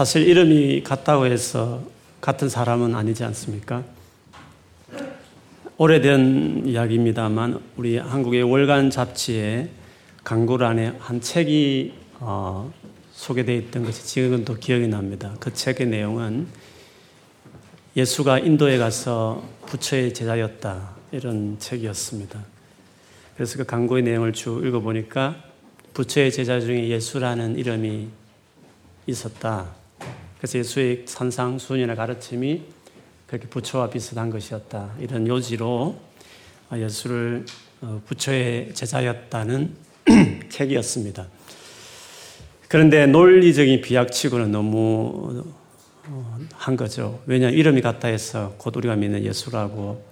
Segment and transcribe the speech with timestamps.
[0.00, 1.82] 사실 이름이 같다고 해서
[2.22, 3.84] 같은 사람은 아니지 않습니까?
[5.76, 9.68] 오래된 이야기입니다만 우리 한국의 월간 잡지에
[10.24, 12.72] 강구란에 한 책이 어,
[13.12, 15.36] 소개되어 있던 것이 지금은 또 기억이 납니다.
[15.38, 16.46] 그 책의 내용은
[17.94, 22.42] 예수가 인도에 가서 부처의 제자였다 이런 책이었습니다.
[23.34, 25.36] 그래서 그 강구의 내용을 쭉 읽어보니까
[25.92, 28.08] 부처의 제자 중에 예수라는 이름이
[29.06, 29.79] 있었다.
[30.40, 32.62] 그래서 예수의 산상수훈이나 가르침이
[33.26, 34.94] 그렇게 부처와 비슷한 것이었다.
[34.98, 36.00] 이런 요지로
[36.74, 37.44] 예수를
[37.82, 39.74] 어, 부처의 제자였다는
[40.48, 41.26] 책이었습니다.
[42.68, 45.44] 그런데 논리적인 비약치고는 너무
[46.06, 47.20] 어, 한 거죠.
[47.26, 50.02] 왜냐 이름이 같다 해서 곧 우리가 믿는 예수라고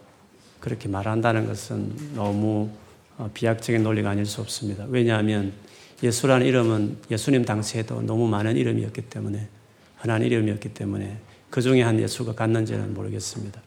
[0.60, 2.68] 그렇게 말한다는 것은 너무
[3.16, 4.84] 어, 비약적인 논리가 아닐 수 없습니다.
[4.88, 5.54] 왜냐하면
[6.02, 9.48] 예수라는 이름은 예수님 당시에도 너무 많은 이름이었기 때문에
[9.98, 11.18] 흔한 이름이었기 때문에
[11.50, 13.60] 그 중에 한 예수가 갔는지는 모르겠습니다.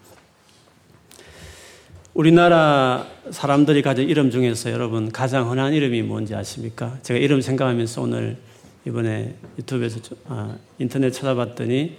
[2.13, 6.97] 우리나라 사람들이 가진 이름 중에서 여러분 가장 흔한 이름이 뭔지 아십니까?
[7.03, 8.37] 제가 이름 생각하면서 오늘
[8.85, 11.97] 이번에 유튜브에서 아, 인터넷 찾아봤더니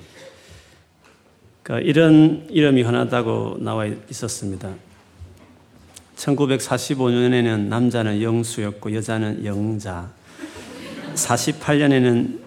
[1.62, 4.75] 그 이런 이름이 흔하다고 나와 있었습니다.
[6.16, 10.10] 1945년에는 남자는 영수였고 여자는 영자.
[11.14, 12.41] 48년에는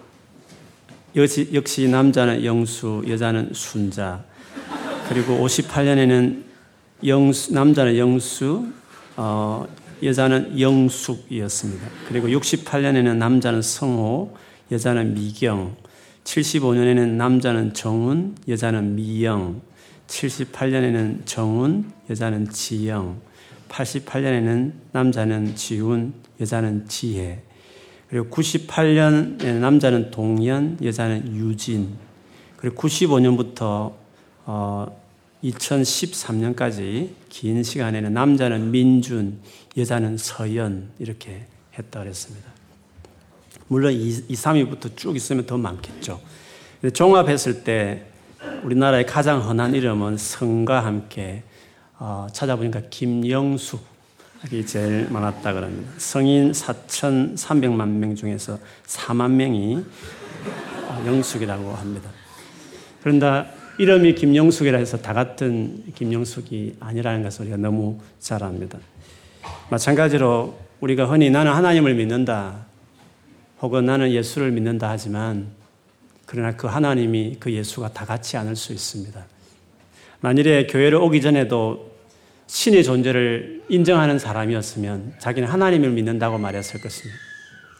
[1.16, 4.22] 역시, 역시 남자는 영수, 여자는 순자.
[5.08, 6.42] 그리고 58년에는
[7.06, 8.66] 영수, 남자는 영수,
[9.16, 9.66] 어,
[10.02, 11.88] 여자는 영숙이었습니다.
[12.08, 14.36] 그리고 68년에는 남자는 성호,
[14.70, 15.74] 여자는 미경.
[16.24, 19.62] 75년에는 남자는 정훈, 여자는 미영.
[20.08, 23.20] 78년에는 정훈, 여자는 지영.
[23.70, 27.42] 88년에는 남자는 지훈, 여자는 지혜.
[28.08, 31.96] 그리고 98년에 남자는 동연, 여자는 유진.
[32.56, 33.92] 그리고 95년부터
[34.44, 35.00] 어,
[35.42, 39.40] 2013년까지 긴 시간에는 남자는 민준,
[39.76, 41.46] 여자는 서연 이렇게
[41.78, 42.48] 했다 그랬습니다.
[43.68, 46.20] 물론 2, 3위부터 쭉 있으면 더 많겠죠.
[46.92, 48.06] 종합했을 때
[48.62, 51.42] 우리나라의 가장 흔한 이름은 성과 함께
[51.98, 53.95] 어, 찾아보니까 김영숙
[54.52, 55.90] 이 제일 많았다 그럽니다.
[55.98, 59.84] 성인 4,300만 명 중에서 4만 명이
[61.06, 62.10] 영숙이라고 합니다.
[63.02, 63.46] 그런데
[63.78, 68.78] 이름이 김영숙이라 해서 다 같은 김영숙이 아니라는 것을 우리가 너무 잘 압니다.
[69.70, 72.66] 마찬가지로 우리가 흔히 나는 하나님을 믿는다
[73.60, 75.48] 혹은 나는 예수를 믿는다 하지만
[76.26, 79.24] 그러나 그 하나님이 그 예수가 다 같지 않을 수 있습니다.
[80.20, 81.95] 만일에 교회를 오기 전에도
[82.46, 87.18] 신의 존재를 인정하는 사람이었으면 자기는 하나님을 믿는다고 말했을 것입니다.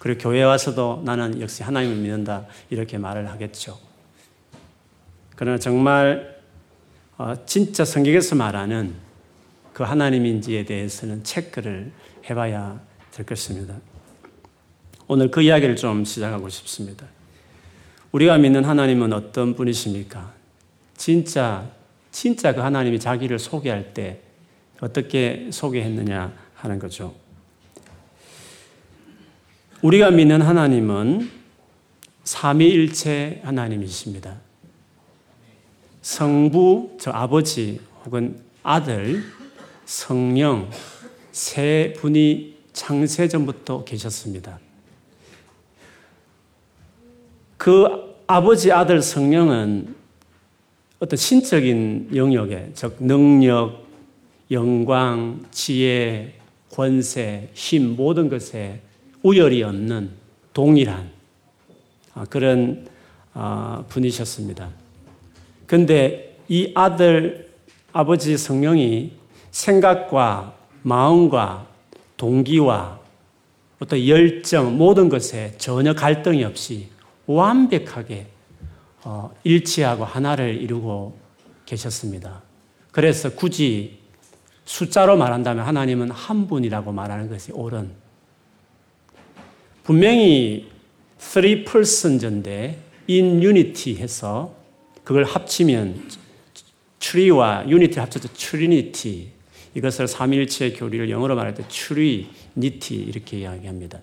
[0.00, 3.78] 그리고 교회에 와서도 나는 역시 하나님을 믿는다 이렇게 말을 하겠죠.
[5.34, 6.36] 그러나 정말
[7.18, 8.94] 어, 진짜 성경에서 말하는
[9.72, 11.92] 그 하나님인지에 대해서는 체크를
[12.28, 12.80] 해봐야
[13.12, 13.76] 될 것입니다.
[15.08, 17.06] 오늘 그 이야기를 좀 시작하고 싶습니다.
[18.12, 20.32] 우리가 믿는 하나님은 어떤 분이십니까?
[20.96, 21.70] 진짜,
[22.10, 24.20] 진짜 그 하나님이 자기를 소개할 때
[24.80, 27.14] 어떻게 소개했느냐 하는 거죠.
[29.82, 31.30] 우리가 믿는 하나님은
[32.24, 34.36] 삼위일체 하나님이십니다.
[36.02, 39.22] 성부, 저 아버지 혹은 아들,
[39.84, 40.70] 성령
[41.32, 44.58] 세 분이 창세 전부터 계셨습니다.
[47.56, 49.94] 그 아버지, 아들, 성령은
[50.98, 53.85] 어떤 신적인 영역에, 즉 능력,
[54.50, 56.34] 영광, 지혜,
[56.70, 58.80] 권세, 힘 모든 것에
[59.22, 60.10] 우열이 없는
[60.52, 61.10] 동일한
[62.14, 62.86] 아, 그런
[63.34, 64.70] 아, 분이셨습니다.
[65.66, 67.50] 그런데 이 아들,
[67.92, 69.12] 아버지 성령이
[69.50, 71.66] 생각과 마음과
[72.16, 73.00] 동기와
[73.78, 76.88] 어떤 열정 모든 것에 전혀 갈등이 없이
[77.26, 78.26] 완벽하게
[79.02, 81.16] 어, 일치하고 하나를 이루고
[81.66, 82.42] 계셨습니다.
[82.92, 83.95] 그래서 굳이
[84.66, 87.90] 숫자로 말한다면 하나님은 한 분이라고 말하는 것이 옳은.
[89.84, 90.68] 분명히
[91.18, 92.78] three persons인데
[93.08, 94.54] in unity 해서
[95.04, 96.10] 그걸 합치면
[96.98, 99.28] true와 unity 합쳐서 trinity.
[99.74, 104.00] 이것을 삼일체의 교리를 영어로 말할 때 trinity 이렇게 이야기합니다.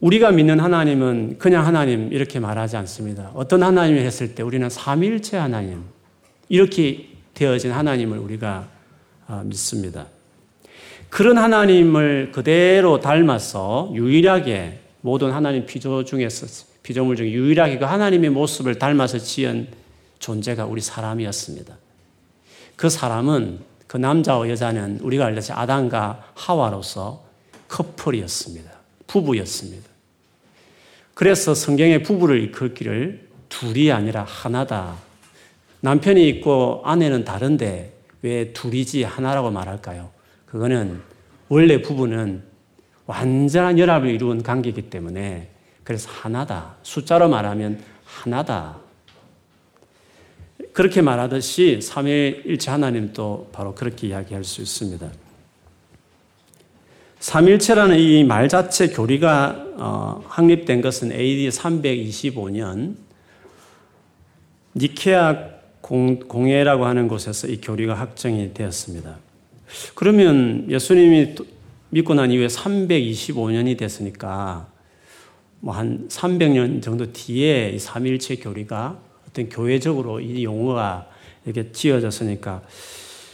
[0.00, 3.32] 우리가 믿는 하나님은 그냥 하나님 이렇게 말하지 않습니다.
[3.34, 5.82] 어떤 하나님을 했을 때 우리는 삼일체 하나님
[6.48, 7.07] 이렇게
[7.38, 8.68] 되어진 하나님을 우리가
[9.28, 10.06] 아, 믿습니다.
[11.08, 16.46] 그런 하나님을 그대로 닮아서 유일하게 모든 하나님 피조 중에서
[16.82, 19.68] 피조물 중 유일하게 그 하나님의 모습을 닮아서 지은
[20.18, 21.76] 존재가 우리 사람이었습니다.
[22.74, 27.24] 그 사람은 그 남자와 여자는 우리가 알다시피 아담과 하와로서
[27.68, 28.70] 커플이었습니다.
[29.06, 29.88] 부부였습니다.
[31.14, 35.07] 그래서 성경의 부부를 이끌기를 둘이 아니라 하나다.
[35.80, 40.10] 남편이 있고 아내는 다른데 왜 둘이지 하나라고 말할까요?
[40.46, 41.00] 그거는
[41.48, 42.42] 원래 부부는
[43.06, 45.50] 완전한 연합을 이루은 관계이기 때문에
[45.84, 46.76] 그래서 하나다.
[46.82, 48.78] 숫자로 말하면 하나다.
[50.72, 55.08] 그렇게 말하듯이 삼위일체 하나님도 바로 그렇게 이야기할 수 있습니다.
[57.20, 62.96] 삼일체라는 이 말 자체 교리가 어, 확립된 것은 AD 325년
[64.76, 65.57] 니케아
[65.88, 69.16] 공, 회라고 하는 곳에서 이 교리가 확정이 되었습니다.
[69.94, 71.34] 그러면 예수님이
[71.88, 74.68] 믿고 난 이후에 325년이 됐으니까
[75.60, 78.98] 뭐 한 300년 정도 뒤에 이 삼일체 교리가
[79.28, 81.08] 어떤 교회적으로 이 용어가
[81.46, 82.62] 이렇게 지어졌으니까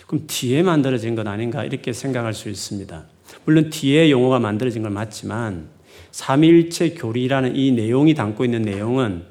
[0.06, 3.04] 그럼 뒤에 만들어진 것 아닌가 이렇게 생각할 수 있습니다.
[3.44, 5.68] 물론 뒤에 용어가 만들어진 건 맞지만
[6.12, 9.24] 삼일체 교리라는 이 내용이 담고 있는 내용은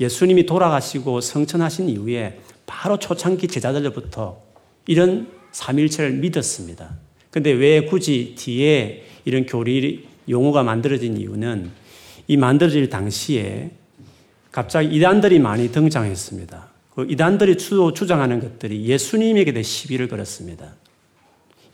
[0.00, 4.40] 예수님이 돌아가시고 성천하신 이후에 바로 초창기 제자들로부터
[4.86, 6.96] 이런 삼일체를 믿었습니다.
[7.30, 11.70] 근데 왜 굳이 뒤에 이런 교리 용어가 만들어진 이유는
[12.28, 13.70] 이 만들어질 당시에
[14.50, 16.68] 갑자기 이단들이 많이 등장했습니다.
[16.94, 20.74] 그 이단들이 주장하는 것들이 예수님에게 대해 시비를 걸었습니다.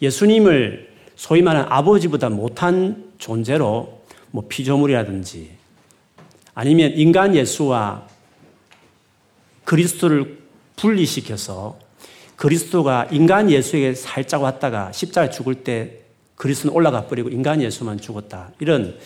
[0.01, 4.01] 예수님을 소위 말하는 아버지보다 못한 존재로
[4.31, 5.51] 뭐 피조물이라든지
[6.55, 8.09] 아니면 인간 예수와
[9.65, 10.40] 그리스도를
[10.81, 11.79] 분리시켜서
[12.37, 15.99] 그리스도가 인간 예수에게 살짝 왔다가 십자가에 죽을 때
[16.37, 18.51] 그리스도는 올라가 버리고 인간 예수만 죽었다.
[18.61, 18.97] 이런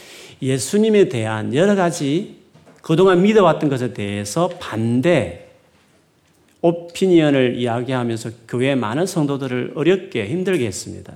[0.41, 2.37] 예수님에 대한 여러 가지
[2.81, 5.49] 그동안 믿어왔던 것에 대해서 반대
[6.61, 11.13] 오피니언을 이야기하면서 교회 많은 성도들을 어렵게 힘들게 했습니다.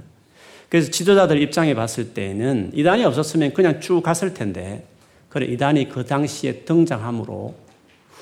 [0.68, 4.86] 그래서 지도자들 입장에 봤을 때는 이단이 없었으면 그냥 쭉 갔을 텐데,
[5.30, 7.54] 그래, 이단이 그 당시에 등장함으로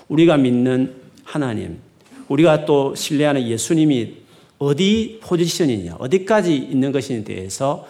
[0.09, 0.95] 우리가 믿는
[1.25, 1.79] 하나님,
[2.29, 4.15] 우리가 또 신뢰하는 예수님이
[4.59, 7.87] 어디 포지션이냐, 어디까지 있는 것인에 대해서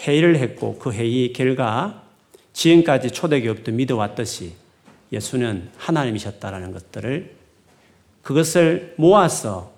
[0.00, 2.02] 회의를 했고 그 회의 결과
[2.52, 4.52] 지금까지 초대교육도 믿어왔듯이
[5.12, 7.34] 예수는 하나님이셨다라는 것들을
[8.22, 9.72] 그것을 모아서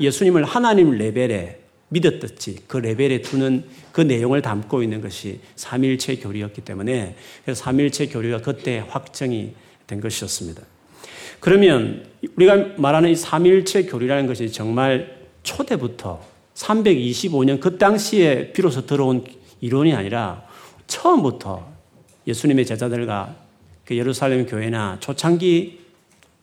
[0.00, 1.58] 예수님을 하나님 레벨에
[1.90, 8.42] 믿었듯이 그 레벨에 두는 그 내용을 담고 있는 것이 삼일체 교리였기 때문에 그래서 삼일체 교리가
[8.42, 9.54] 그때 확정이
[9.86, 10.62] 된 것이었습니다.
[11.40, 12.04] 그러면
[12.36, 16.20] 우리가 말하는 이 삼일체 교리라는 것이 정말 초대부터
[16.54, 19.24] 325년 그 당시에 비로소 들어온
[19.60, 20.42] 이론이 아니라
[20.86, 21.66] 처음부터
[22.26, 23.36] 예수님의 제자들과
[23.84, 25.78] 그 예루살렘 교회나 초창기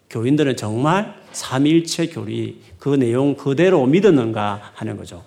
[0.10, 5.24] 교인들은 정말 삼일체 교리 그 내용 그대로 믿었는가 하는 거죠.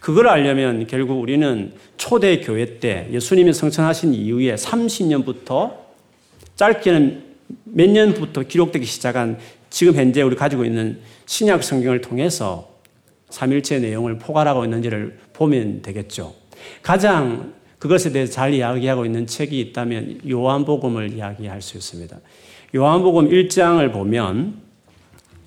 [0.00, 5.72] 그걸 알려면 결국 우리는 초대 교회 때 예수님이 성천하신 이후에 30년부터
[6.56, 7.33] 짧게는
[7.64, 9.38] 몇 년부터 기록되기 시작한
[9.70, 12.74] 지금 현재 우리 가지고 있는 신약 성경을 통해서
[13.30, 16.34] 삼일체 내용을 포괄하고 있는지를 보면 되겠죠.
[16.82, 22.16] 가장 그것에 대해서 잘 이야기하고 있는 책이 있다면 요한복음을 이야기할 수 있습니다.
[22.74, 24.62] 요한복음 1장을 보면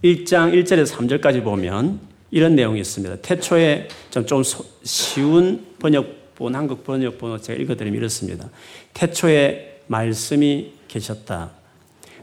[0.04, 3.18] 1장 1절에서 3절까지 보면 이런 내용이 있습니다.
[3.18, 4.44] 태초에 좀, 좀
[4.84, 8.50] 쉬운 번역본, 한국 번역본을 제가 읽어드리면 이렇습니다.
[8.94, 11.57] 태초에 말씀이 계셨다.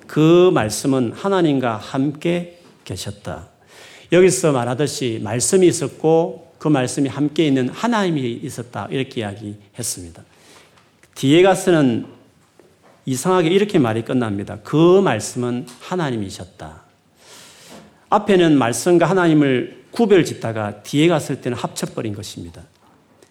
[0.06, 3.48] 그 말씀은 하나님과 함께 계셨다.
[4.12, 8.88] 여기서 말하듯이 말씀이 있었고 그 말씀이 함께 있는 하나님이 있었다.
[8.90, 10.22] 이렇게 이야기했습니다.
[11.14, 12.06] 뒤에 가서는
[13.06, 14.58] 이상하게 이렇게 말이 끝납니다.
[14.62, 16.82] 그 말씀은 하나님이셨다.
[18.08, 22.62] 앞에는 말씀과 하나님을 구별 짓다가 뒤에 갔을 때는 합쳐버린 것입니다.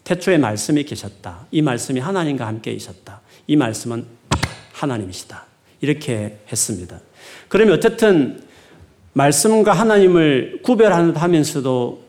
[0.03, 1.48] 태초에 말씀이 계셨다.
[1.51, 3.22] 이 말씀이 하나님과 함께 있었다.
[3.48, 4.06] 이 말씀은
[4.74, 5.52] 하나님이시다.
[5.84, 6.98] 이렇게 했습니다.
[7.50, 8.42] 그러면 어쨌든
[9.12, 12.04] 말씀과 하나님을 구별하면서도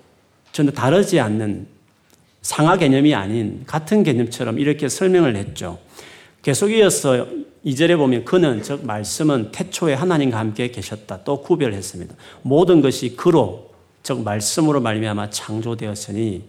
[0.53, 1.67] 전혀 다르지 않는
[2.41, 5.81] 상하 개념이 아닌 같은 개념처럼 이렇게 설명을 했죠.
[6.43, 7.27] 계속 이어서
[7.67, 11.25] 2절에 보면 그는 즉 말씀은 태초에 하나님과 함께 계셨다.
[11.25, 12.15] 또 구별했습니다.
[12.43, 13.73] 모든 것이 그로
[14.05, 16.45] 즉 말씀으로 말미암아 창조되었으니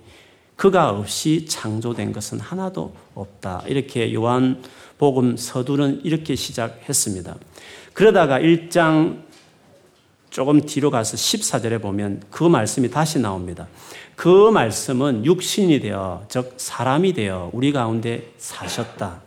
[0.55, 3.63] 그가 없이 창조된 것은 하나도 없다.
[3.65, 4.61] 이렇게 요한
[4.97, 7.35] 복음 서두는 이렇게 시작했습니다.
[7.93, 9.23] 그러다가 1장
[10.29, 13.67] 조금 뒤로 가서 14절에 보면 그 말씀이 다시 나옵니다.
[14.15, 19.21] 그 말씀은 육신이 되어 즉 사람이 되어 우리 가운데 사셨다.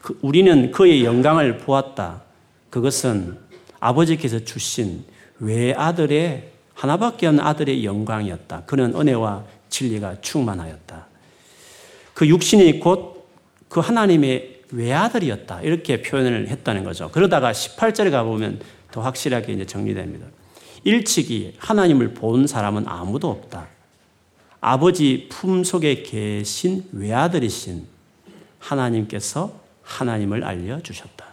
[0.00, 2.22] 그 우리는 그의 영광을 보았다.
[2.70, 3.38] 그것은
[3.80, 5.04] 아버지께서 주신
[5.38, 8.62] 외아들의 하나밖에 없는 아들의 영광이었다.
[8.66, 11.06] 그는 은혜와 진리가 충만하였다.
[12.14, 13.18] 그 육신이 곧
[13.68, 15.62] 그 하나님의 외아들이었다.
[15.62, 17.10] 이렇게 표현을 했다는 거죠.
[17.10, 18.60] 그러다가 18절에 가보면
[18.90, 20.26] 더 확실하게 이제 정리됩니다.
[20.84, 23.68] 일찍이 하나님을 본 사람은 아무도 없다.
[24.60, 27.86] 아버지 품 속에 계신 외아들이신
[28.58, 31.26] 하나님께서 하나님을 알려주셨다.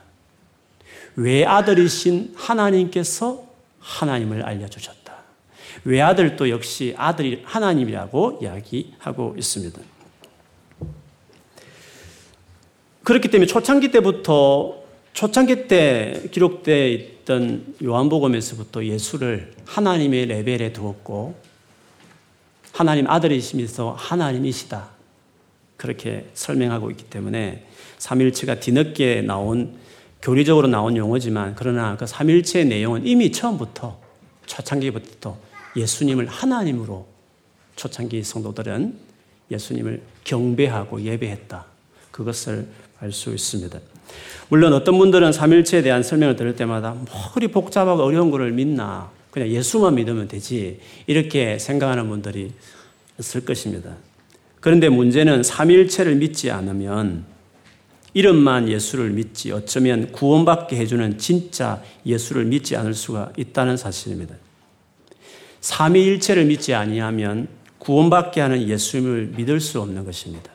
[1.15, 3.45] 외아들이신 하나님께서
[3.79, 5.15] 하나님을 알려주셨다.
[5.83, 9.94] 외아들도 역시 아들이 하나님이라고 이야기하고 있습니다.
[13.05, 14.83] 그렇기 때문에 초창기 때부터
[15.13, 21.35] 초창기 때 기록되어 있던 요한복음에서부터 예수를 하나님의 레벨에 두었고
[22.73, 24.89] 하나님 아들이시면서 하나님이시다.
[25.77, 27.65] 그렇게 설명하고 있기 때문에
[27.99, 29.77] 삼일체가 뒤늦게 나온
[30.21, 33.99] 교리적으로 나온 용어지만 그러나 그 삼일체의 내용은 이미 처음부터
[34.47, 35.37] 초창기부터
[35.77, 37.05] 예수님을 하나님으로
[37.75, 38.97] 초창기 성도들은
[39.51, 41.65] 예수님을 경배하고 예배했다.
[42.09, 42.67] 그것을
[42.99, 43.79] 알 수 있습니다.
[44.49, 49.49] 물론 어떤 분들은 삼일체에 대한 설명을 들을 때마다 뭐 그리 복잡하고 어려운 것을 믿나 그냥
[49.49, 52.51] 예수만 믿으면 되지 이렇게 생각하는 분들이
[53.19, 53.95] 있을 것입니다.
[54.61, 57.25] 그런데 문제는 삼일체를 믿지 않으면
[58.13, 64.35] 이름만 예수를 믿지 어쩌면 구원받게 해주는 진짜 예수를 믿지 않을 수가 있다는 사실입니다.
[65.59, 67.49] 삼위일체를 믿지 아니하면
[67.79, 70.54] 구원받게 하는 예수님을 믿을 수 없는 것입니다.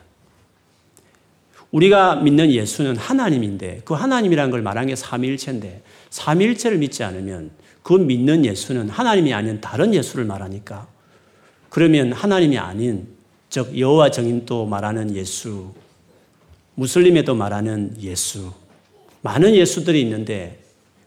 [1.71, 7.51] 우리가 믿는 예수는 하나님인데 그 하나님이라는 걸 말한 게 삼위일체인데 삼위일체를 믿지 않으면
[7.81, 10.87] 그 믿는 예수는 하나님이 아닌 다른 예수를 말하니까
[11.69, 13.07] 그러면 하나님이 아닌
[13.49, 15.73] 즉 여호와 정인도 말하는 예수
[16.75, 18.51] 무슬림에도 말하는 예수
[19.21, 20.59] 많은 예수들이 있는데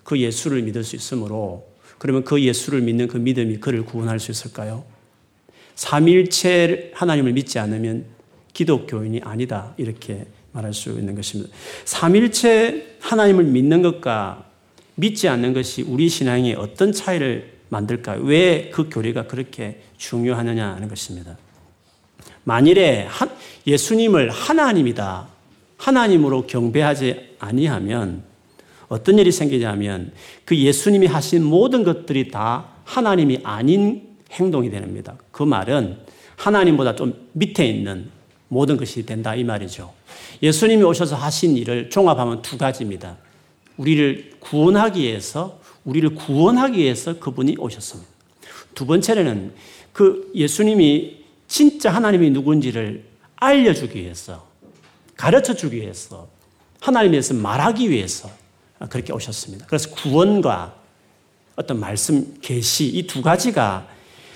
[0.03, 1.67] 그 예수를 믿을 수 있으므로
[1.99, 4.85] 그러면 그 예수를 믿는 그 믿음이 그를 구원할 수 있을까요?
[5.75, 8.05] 삼일체 하나님을 믿지 않으면
[8.53, 11.53] 기독교인이 아니다 이렇게 말할 수 있는 것입니다.
[11.85, 14.45] 삼일체 하나님을 믿는 것과
[14.95, 18.15] 믿지 않는 것이 우리 신앙에 어떤 차이를 만들까?
[18.21, 21.37] 왜 그 교리가 그렇게 중요하느냐 하는 것입니다.
[22.45, 23.09] 만일에
[23.67, 25.29] 예수님을 하나님이다,
[25.77, 28.23] 하나님으로 경배하지 아니하면
[28.89, 30.13] 어떤 일이 생기냐면
[30.45, 35.17] 그 예수님이 하신 모든 것들이 다 하나님이 아닌 행동이 됩니다.
[35.33, 35.99] 그 말은
[36.37, 38.11] 하나님보다 좀 밑에 있는
[38.49, 39.93] 모든 것이 된다 이 말이죠.
[40.43, 43.17] 예수님이 오셔서 하신 일을 종합하면 두 가지입니다.
[43.77, 48.09] 우리를 구원하기 위해서 우리를 구원하기 위해서 그분이 오셨습니다.
[48.75, 49.53] 두 번째는
[49.93, 53.05] 그 예수님이 진짜 하나님이 누군지를
[53.37, 54.47] 알려주기 위해서
[55.17, 56.29] 가르쳐 주기 위해서
[56.81, 58.31] 하나님에서 말하기 위해서
[58.91, 59.67] 그렇게 오셨습니다.
[59.67, 60.75] 그래서 구원과
[61.57, 63.87] 어떤 말씀 계시 이 두 가지가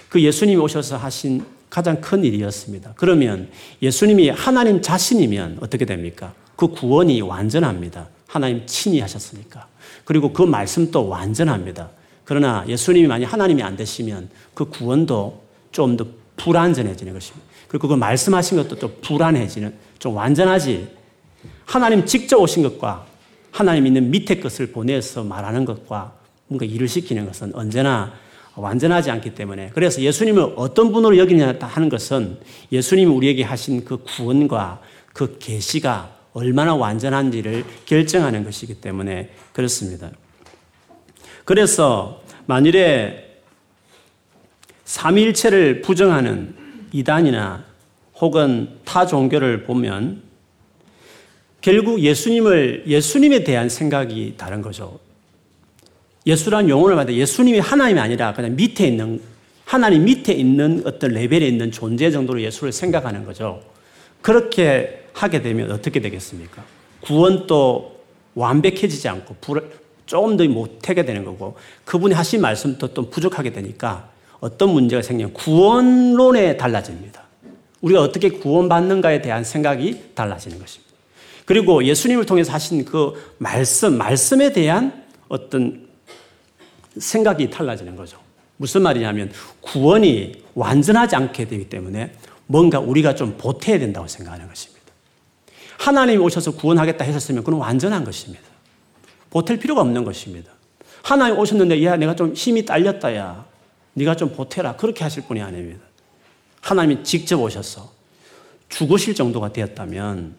[0.08, 2.94] 그 예수님이 오셔서 하신 가장 큰 일이었습니다.
[2.96, 3.48] 그러면
[3.82, 6.32] 예수님이 하나님 자신이면 어떻게 됩니까?
[6.56, 8.08] 그 구원이 완전합니다.
[8.26, 9.66] 하나님 친히 하셨으니까.
[10.04, 11.90] 그리고 그 말씀도 완전합니다.
[12.24, 16.06] 그러나 예수님이 만약 하나님이 안 되시면 그 구원도 좀 더
[16.38, 17.46] 불완전해지는 것입니다.
[17.66, 20.88] 그리고 그 말씀하신 것도 또 불안해지는, 좀 완전하지.
[21.66, 23.06] 하나님 직접 오신 것과
[23.50, 26.14] 하나님 있는 밑에 것을 보내서 말하는 것과
[26.46, 28.14] 뭔가 일을 시키는 것은 언제나
[28.60, 32.38] 완전하지 않기 때문에 그래서 예수님을 어떤 분으로 여기냐 하는 것은
[32.72, 34.80] 예수님이 우리에게 하신 그 구원과
[35.12, 40.10] 그 계시가 얼마나 완전한지를 결정하는 것이기 때문에 그렇습니다.
[41.44, 43.40] 그래서 만일에
[44.84, 46.54] 삼일체를 부정하는
[46.92, 47.64] 이단이나
[48.16, 50.22] 혹은 타 종교를 보면
[51.60, 54.98] 결국 예수님을 예수님에 대한 생각이 다른 거죠.
[56.26, 59.20] 예수란 용어를 말할 때 예수님이 하나님이 아니라 그냥 밑에 있는
[59.64, 63.60] 하나님 밑에 있는 어떤 레벨에 있는 존재 정도로 예수를 생각하는 거죠.
[64.22, 66.64] 그렇게 하게 되면 어떻게 되겠습니까?
[67.00, 67.98] 구원도
[68.34, 69.36] 완벽해지지 않고
[70.06, 74.10] 조금 더 못하게 되는 거고 그분이 하신 말씀도 또 부족하게 되니까
[74.40, 77.22] 어떤 문제가 생기면 구원론에 달라집니다.
[77.80, 80.94] 우리가 어떻게 구원받는가에 대한 생각이 달라지는 것입니다.
[81.44, 85.87] 그리고 예수님을 통해서 하신 그 말씀, 말씀에 대한 어떤
[87.00, 88.18] 생각이 달라지는 거죠.
[88.56, 92.12] 무슨 말이냐면 구원이 완전하지 않게 되기 때문에
[92.46, 94.78] 뭔가 우리가 좀 보태야 된다고 생각하는 것입니다.
[95.78, 98.42] 하나님이 오셔서 구원하겠다 하셨으면 그건 완전한 것입니다.
[99.30, 100.50] 보탤 필요가 없는 것입니다.
[101.02, 103.46] 하나님 오셨는데 야 내가 좀 힘이 딸렸다 야
[103.94, 105.80] 네가 좀 보태라 그렇게 하실 분이 아닙니다.
[106.60, 107.92] 하나님이 직접 오셔서
[108.68, 110.34] 죽으실 정도가 되었다면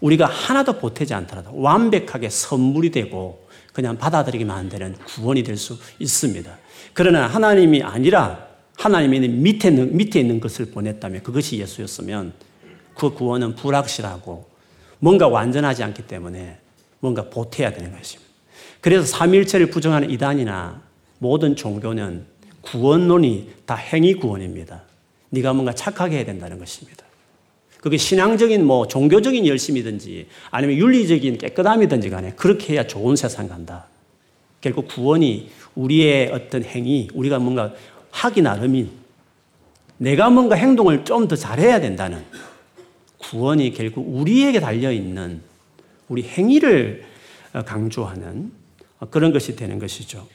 [0.00, 6.58] 우리가 하나도 보태지 않더라도 완벽하게 선물이 되고 그냥 받아들이기만 되는 구원이 될 수 있습니다.
[6.92, 12.32] 그러나 하나님이 아니라 하나님이 밑에 있는, 밑에 있는 것을 보냈다면 그것이 예수였으면
[12.94, 14.46] 그 구원은 불확실하고
[14.98, 16.58] 뭔가 완전하지 않기 때문에
[17.00, 18.30] 뭔가 보태야 되는 것입니다.
[18.80, 20.82] 그래서 삼일체를 부정하는 이단이나
[21.18, 22.26] 모든 종교는
[22.62, 24.82] 구원론이 다 행위 구원입니다.
[25.30, 27.01] 네가 뭔가 착하게 해야 된다는 것입니다.
[27.82, 33.86] 그게 신앙적인 뭐 종교적인 열심이든지 아니면 윤리적인 깨끗함이든지 간에 그렇게 해야 좋은 세상 간다.
[34.60, 37.74] 결국 구원이 우리의 어떤 행위, 우리가 뭔가
[38.12, 38.88] 하기 나름인
[39.98, 42.24] 내가 뭔가 행동을 좀 더 잘해야 된다는
[43.18, 45.40] 구원이 결국 우리에게 달려있는
[46.08, 47.04] 우리 행위를
[47.66, 48.52] 강조하는
[49.10, 50.28] 그런 것이 되는 것이죠.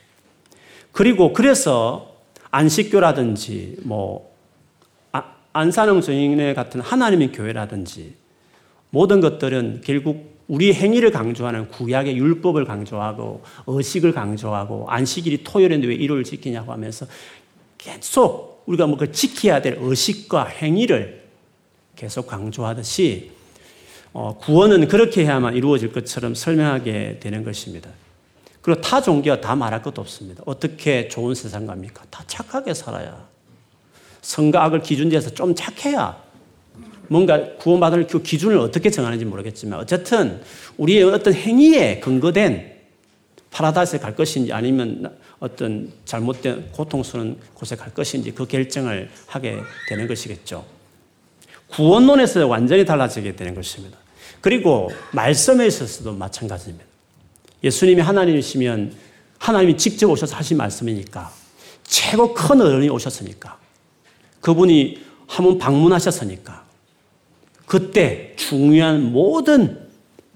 [0.91, 2.13] 그리고 그래서
[2.51, 4.37] 안식교라든지 뭐 아,
[5.57, 8.13] 안산홍 정인회 같은 하나님의 교회라든지
[8.91, 16.23] 모든 것들은 결국 우리 행위를 강조하는 구약의 율법을 강조하고 의식을 강조하고 안식일이 토요일인데 왜 일요일
[16.23, 17.05] 지키냐고 하면서
[17.77, 21.23] 계속 우리가 뭐 그 지켜야 될 의식과 행위를
[21.95, 23.31] 계속 강조하듯이
[24.13, 27.89] 어, 구원은 그렇게 해야만 이루어질 것처럼 설명하게 되는 것입니다.
[28.61, 30.43] 그리고 타 종교가 다 말할 것도 없습니다.
[30.45, 32.03] 어떻게 좋은 세상 갑니까?
[32.09, 33.26] 다 착하게 살아야.
[34.21, 36.21] 선과 악을 기준지에서 좀 착해야
[37.07, 40.41] 뭔가 구원받을 그 기준을 어떻게 정하는지 모르겠지만 어쨌든
[40.77, 42.77] 우리의 어떤 행위에 근거된
[43.51, 50.65] 파라다이스에 갈 것인지 아니면 어떤 잘못된 고통스러운 곳에 갈 것인지 그 결정을 하게 되는 것이겠죠.
[51.69, 53.97] 구원론에서 완전히 달라지게 되는 것입니다.
[54.41, 56.86] 그리고 말씀에 있어서도 마찬가지입니다.
[57.63, 58.93] 예수님이 하나님이시면
[59.39, 61.31] 하나님이 직접 오셔서 하신 말씀이니까
[61.83, 63.57] 최고 큰 어른이 오셨으니까
[64.47, 66.65] 그분이 한번 방문하셨으니까
[67.65, 69.85] 그때 중요한 모든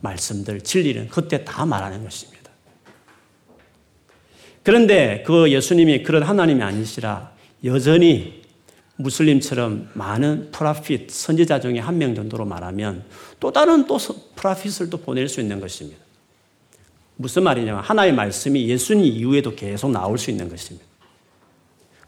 [0.01, 2.51] 말씀들, 진리는 그때 다 말하는 것입니다.
[4.63, 7.31] 그런데 그 예수님이 그런 하나님이 아니시라
[7.63, 8.41] 여전히
[8.97, 13.05] 무슬림처럼 많은 프라핏, 선지자 중에 한 명 정도로 말하면
[13.39, 13.97] 또 다른 또
[14.35, 15.97] 프라핏을 또 보낼 수 있는 것입니다.
[17.15, 20.90] 무슨 말이냐면 하나의 말씀이 예수님 이후에도 계속 나올 수 있는 것입니다.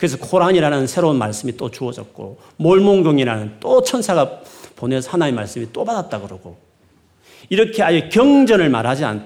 [0.03, 4.41] 그래서 코란이라는 새로운 말씀이 또 주어졌고 몰몬경이라는 또 천사가
[4.75, 6.57] 보내서 하나의 말씀이 또 받았다 그러고
[7.47, 9.25] 이렇게 아예 경전을 말하지 않,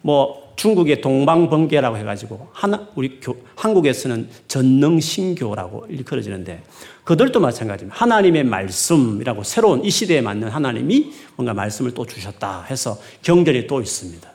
[0.00, 6.62] 뭐 중국의 동방번개라고 해가지고 하나 우리 교, 한국에서는 전능신교라고 일컬어지는데
[7.04, 7.94] 그들도 마찬가지입니다.
[8.00, 14.33] 하나님의 말씀이라고 새로운 이 시대에 맞는 하나님이 뭔가 말씀을 또 주셨다 해서 경전이 또 있습니다.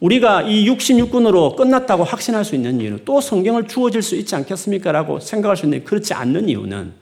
[0.00, 4.92] 우리가 이 66군으로 끝났다고 확신할 수 있는 이유는 또 성경을 주어질 수 있지 않겠습니까?
[4.92, 6.92] 라고 생각할 수 있는데 그렇지 않는 이유는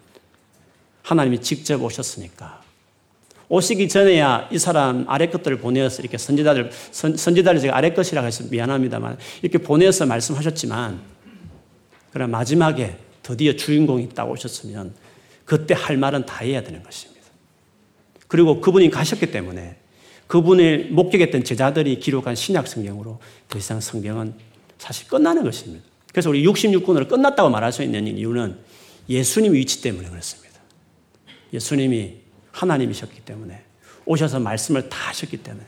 [1.02, 2.62] 하나님이 직접 오셨으니까.
[3.48, 8.44] 오시기 전에야 이 사람 아래 것들을 보내서 이렇게 선지자들, 선, 선지자를 제가 아래 것이라고 해서
[8.50, 11.00] 미안합니다만 이렇게 보내서 말씀하셨지만
[12.12, 14.94] 그러 마지막에 드디어 주인공이 있다고 오셨으면
[15.44, 17.22] 그때 할 말은 다 해야 되는 것입니다.
[18.26, 19.76] 그리고 그분이 가셨기 때문에
[20.32, 23.18] 그분을 목격했던 제자들이 기록한 신약 성경으로
[23.50, 24.32] 더 이상 성경은
[24.78, 25.84] 사실 끝나는 것입니다.
[26.10, 28.56] 그래서 우리 66권으로 끝났다고 말할 수 있는 이유는
[29.10, 30.58] 예수님 위치 때문에 그렇습니다.
[31.52, 32.14] 예수님이
[32.50, 33.60] 하나님이셨기 때문에
[34.06, 35.66] 오셔서 말씀을 다 하셨기 때문에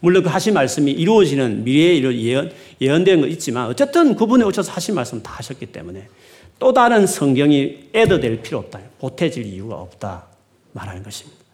[0.00, 5.22] 물론 그 하신 말씀이 이루어지는 미래에 예언, 예언된 거 있지만 어쨌든 그분이 오셔서 하신 말씀
[5.22, 6.08] 다 하셨기 때문에
[6.58, 8.80] 또 다른 성경이 애도될 필요 없다.
[9.00, 10.28] 보태질 이유가 없다.
[10.72, 11.45] 말하는 것입니다.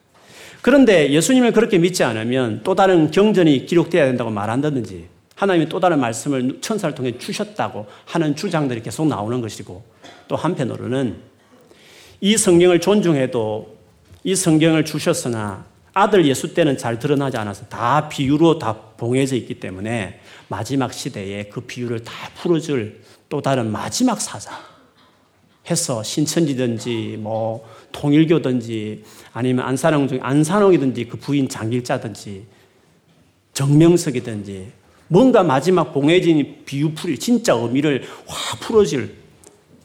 [0.62, 6.60] 그런데 예수님을 그렇게 믿지 않으면 또 다른 경전이 기록되어야 된다고 말한다든지 하나님이 또 다른 말씀을
[6.60, 9.82] 천사를 통해 주셨다고 하는 주장들이 계속 나오는 것이고
[10.28, 11.16] 또 한편으로는
[12.20, 13.76] 이 성경을 존중해도
[14.22, 20.20] 이 성경을 주셨으나 아들 예수 때는 잘 드러나지 않아서 다 비유로 다 봉해져 있기 때문에
[20.46, 24.52] 마지막 시대에 그 비유를 다 풀어줄 또 다른 마지막 사자
[25.68, 32.46] 해서 신천지든지 뭐 통일교든지 아니면 안산홍 중 안산홍이든지 그 부인 장길자든지
[33.52, 34.72] 정명석이든지
[35.08, 39.14] 뭔가 마지막 봉해진 비유풀이 진짜 의미를 확 풀어줄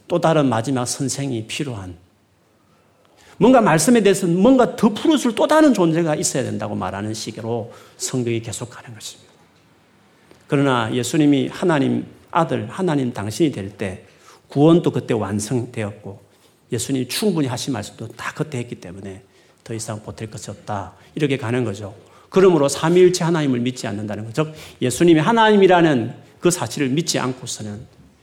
[0.08, 1.96] 또 다른 마지막 선생이 필요한
[3.36, 8.70] 뭔가 말씀에 대해서 뭔가 더 풀어줄 또 다른 존재가 있어야 된다고 말하는 식으로 성경이 계속
[8.70, 9.32] 가는 것입니다.
[10.48, 14.04] 그러나 예수님이 하나님 아들, 하나님 당신이 될 때
[14.48, 16.27] 구원도 그때 완성되었고
[16.72, 19.22] 예수님이 충분히 하신 말씀도 다 그때 했기 때문에
[19.64, 20.94] 더 이상 보탤 것이 없다.
[21.14, 21.94] 이렇게 가는 거죠.
[22.28, 24.34] 그러므로 삼위일체 하나님을 믿지 않는다는 것.
[24.34, 24.52] 즉,
[24.82, 27.80] 예수님이 하나님이라는 그 사실을 믿지 않고서는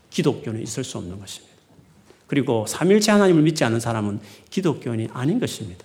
[0.10, 1.56] 기독교는 있을 수 없는 것입니다.
[2.28, 5.84] 그리고 삼위일체 하나님을 믿지 않는 사람은 기독교인이 아닌 것입니다.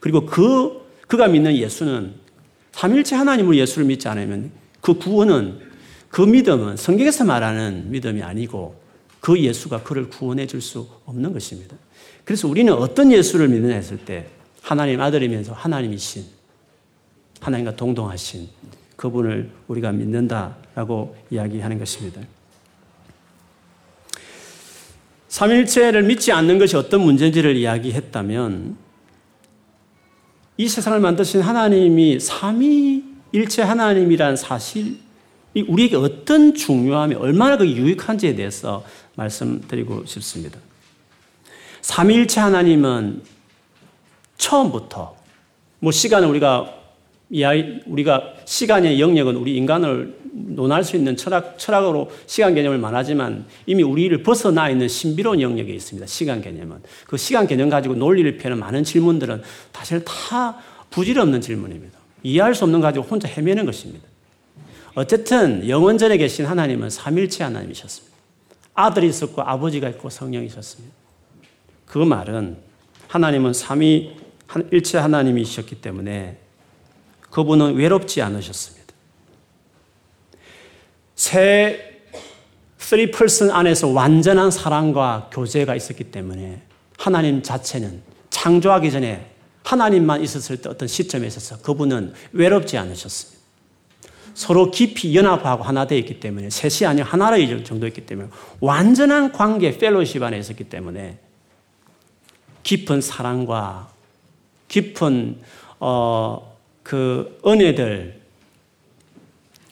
[0.00, 2.14] 그리고 그 그가 믿는 예수는
[2.72, 5.58] 삼일체 하나님으로 예수를 믿지 않으면 그 구원은
[6.10, 8.80] 그 믿음은 성경에서 말하는 믿음이 아니고
[9.20, 11.76] 그 예수가 그를 구원해 줄 수 없는 것입니다.
[12.24, 14.26] 그래서 우리는 어떤 예수를 믿느냐 했을 때
[14.62, 16.24] 하나님 아들이면서 하나님이신
[17.40, 18.48] 하나님과 동동하신
[18.96, 22.20] 그분을 우리가 믿는다라고 이야기하는 것입니다.
[25.28, 28.76] 삼일체를 믿지 않는 것이 어떤 문제인지를 이야기했다면
[30.56, 34.98] 이 세상을 만드신 하나님이 삼위일체 하나님이란 사실이
[35.68, 38.84] 우리에게 어떤 중요함이 얼마나 그 유익한지에 대해서
[39.18, 40.58] 말씀드리고 싶습니다.
[41.82, 43.22] 삼위일체 하나님은
[44.36, 45.16] 처음부터
[45.80, 46.74] 뭐 시간을 우리가
[47.30, 53.82] 이야기, 우리가 시간의 영역은 우리 인간을 논할 수 있는 철학, 철학으로 시간 개념을 말하지만 이미
[53.82, 56.06] 우리를 벗어나 있는 신비로운 영역에 있습니다.
[56.06, 56.78] 시간 개념은.
[57.06, 60.56] 그 시간 개념 가지고 논리를 펴는 많은 질문들은 사실 다
[60.90, 61.98] 부질없는 질문입니다.
[62.22, 64.06] 이해할 수 없는 가지고 혼자 헤매는 것입니다.
[64.94, 68.17] 어쨌든 영원전에 계신 하나님은 삼일체 하나님이셨습니다.
[68.78, 70.94] 아들이 있었고 아버지가 있고 성령이 있었습니다.
[71.84, 72.58] 그 말은
[73.08, 74.16] 하나님은 삼위
[74.70, 76.38] 일체 하나님이셨기 때문에
[77.30, 78.94] 그분은 외롭지 않으셨습니다.
[81.16, 82.02] 새
[82.78, 86.62] 3person 안에서 완전한 사랑과 교제가 있었기 때문에
[86.98, 93.37] 하나님 자체는 창조하기 전에 하나님만 있었을 때 어떤 시점에 있어서 그분은 외롭지 않으셨습니다.
[94.38, 98.28] 서로 깊이 연합하고 하나 되어 있기 때문에 셋이 아니라 하나의 정도였기 때문에
[98.60, 101.18] 완전한 관계, 펠로십 안에 있었기 때문에
[102.62, 103.88] 깊은 사랑과
[104.68, 105.40] 깊은
[105.80, 108.20] 어, 그 은혜들,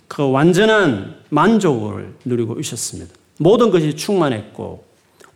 [0.09, 3.15] 그 완전한 만족을 누리고 있었습니다.
[3.39, 4.85] 모든 것이 충만했고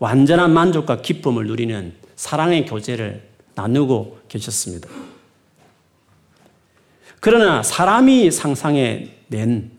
[0.00, 4.88] 완전한 만족과 기쁨을 누리는 사랑의 교제를 나누고 계셨습니다.
[7.20, 9.70] 그러나 사람이 상상해 낸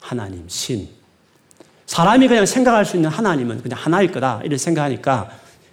[0.00, 0.88] 하나님, 신.
[1.86, 4.40] 사람이 그냥 생각할 수 있는 하나님은 그냥 하나일 거다.
[4.42, 5.30] 이렇게 생각하니까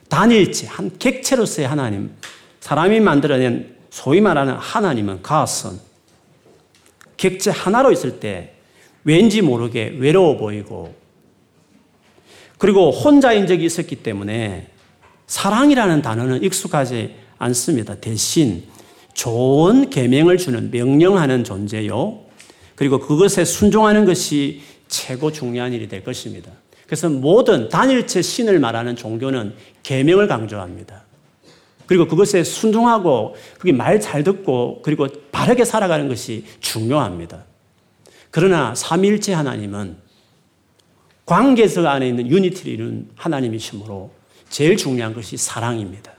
[0.10, 2.12] 단일체, 한 객체로서의 하나님,
[2.60, 5.80] 사람이 만들어낸 소위 말하는 하나님은 가선.
[7.17, 8.54] 객체 하나로 있을 때
[9.04, 10.95] 왠지 모르게 외로워 보이고
[12.58, 14.67] 그리고 혼자인 적이 있었기 때문에
[15.28, 17.95] 사랑이라는 단어는 익숙하지 않습니다.
[17.95, 18.63] 대신
[19.13, 22.26] 좋은 계명을 주는 명령하는 존재요.
[22.77, 26.51] 그리고 그것에 순종하는 것이 최고 중요한 일이 될 것입니다.
[26.85, 31.03] 그래서 모든 단일체 신을 말하는 종교는 계명을 강조합니다.
[31.87, 37.45] 그리고 그것에 순종하고 그게 말 잘 듣고 그리고 바르게 살아가는 것이 중요합니다.
[38.29, 39.97] 그러나 삼일체 하나님은
[41.25, 44.11] 관계석 안에 있는 유니티를 이룬 하나님이시므로
[44.49, 46.11] 제일 중요한 것이 사랑입니다.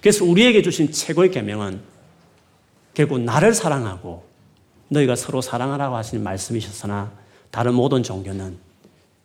[0.00, 1.80] 그래서 우리에게 주신 최고의 계명은
[2.94, 4.27] 결국 나를 사랑하고
[4.88, 7.12] 너희가 서로 사랑하라고 하시는 말씀이셨으나
[7.50, 8.56] 다른 모든 종교는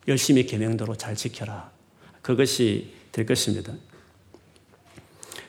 [0.08, 1.70] 열심히 계명대로 잘 지켜라.
[2.22, 3.72] 그것이 될 것입니다.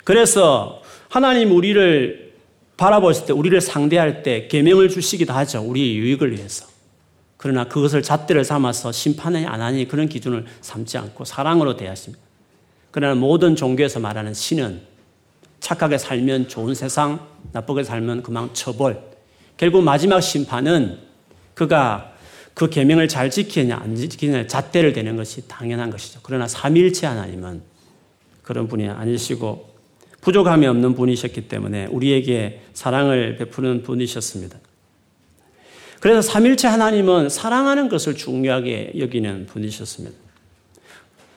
[0.04, 2.34] 그래서 하나님 우리를
[2.78, 5.62] 바라보실 때 우리를 상대할 때 계명을 주시기도 하죠.
[5.62, 6.68] 우리의 유익을 위해서.
[7.38, 12.24] 그러나 그것을 잣대를 삼아서 심판이 안 하니 그런 기준을 삼지 않고 사랑으로 대하십니다.
[12.92, 14.82] 그러나 모든 종교에서 말하는 신은
[15.60, 19.15] 착하게 살면 좋은 세상, 나쁘게 살면 그만 처벌.
[19.58, 21.00] 결국 마지막 심판은
[21.54, 22.14] 그가
[22.54, 26.20] 그 계명을 잘 지키느냐 안 지키느냐 잣대를 대는 것이 당연한 것이죠.
[26.24, 27.62] 그러나 삼일체 하나님은
[28.42, 29.76] 그런 분이 아니시고
[30.22, 34.58] 부족함이 없는 분이셨기 때문에 우리에게 사랑을 베푸는 분이셨습니다.
[36.00, 40.16] 그래서 삼일체 하나님은 사랑하는 것을 중요하게 여기는 분이셨습니다.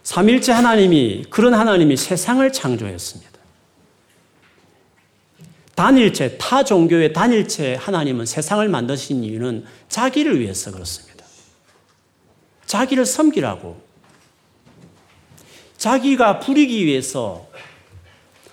[0.02, 3.37] 삼일체 하나님이 그런 하나님이 세상을 창조했습니다.
[5.78, 11.24] 단일체, 타 종교의 단일체 하나님은 세상을 만드신 이유는 자기를 위해서 그렇습니다.
[12.66, 13.80] 자기를 섬기라고.
[15.76, 17.46] 자기가 부리기 위해서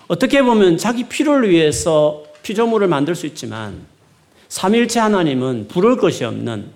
[0.07, 3.87] 어떻게 보면 자기 필요를 위해서 피조물을 만들 수 있지만
[4.47, 6.69] 삼일체 하나님은 부를 것이 없는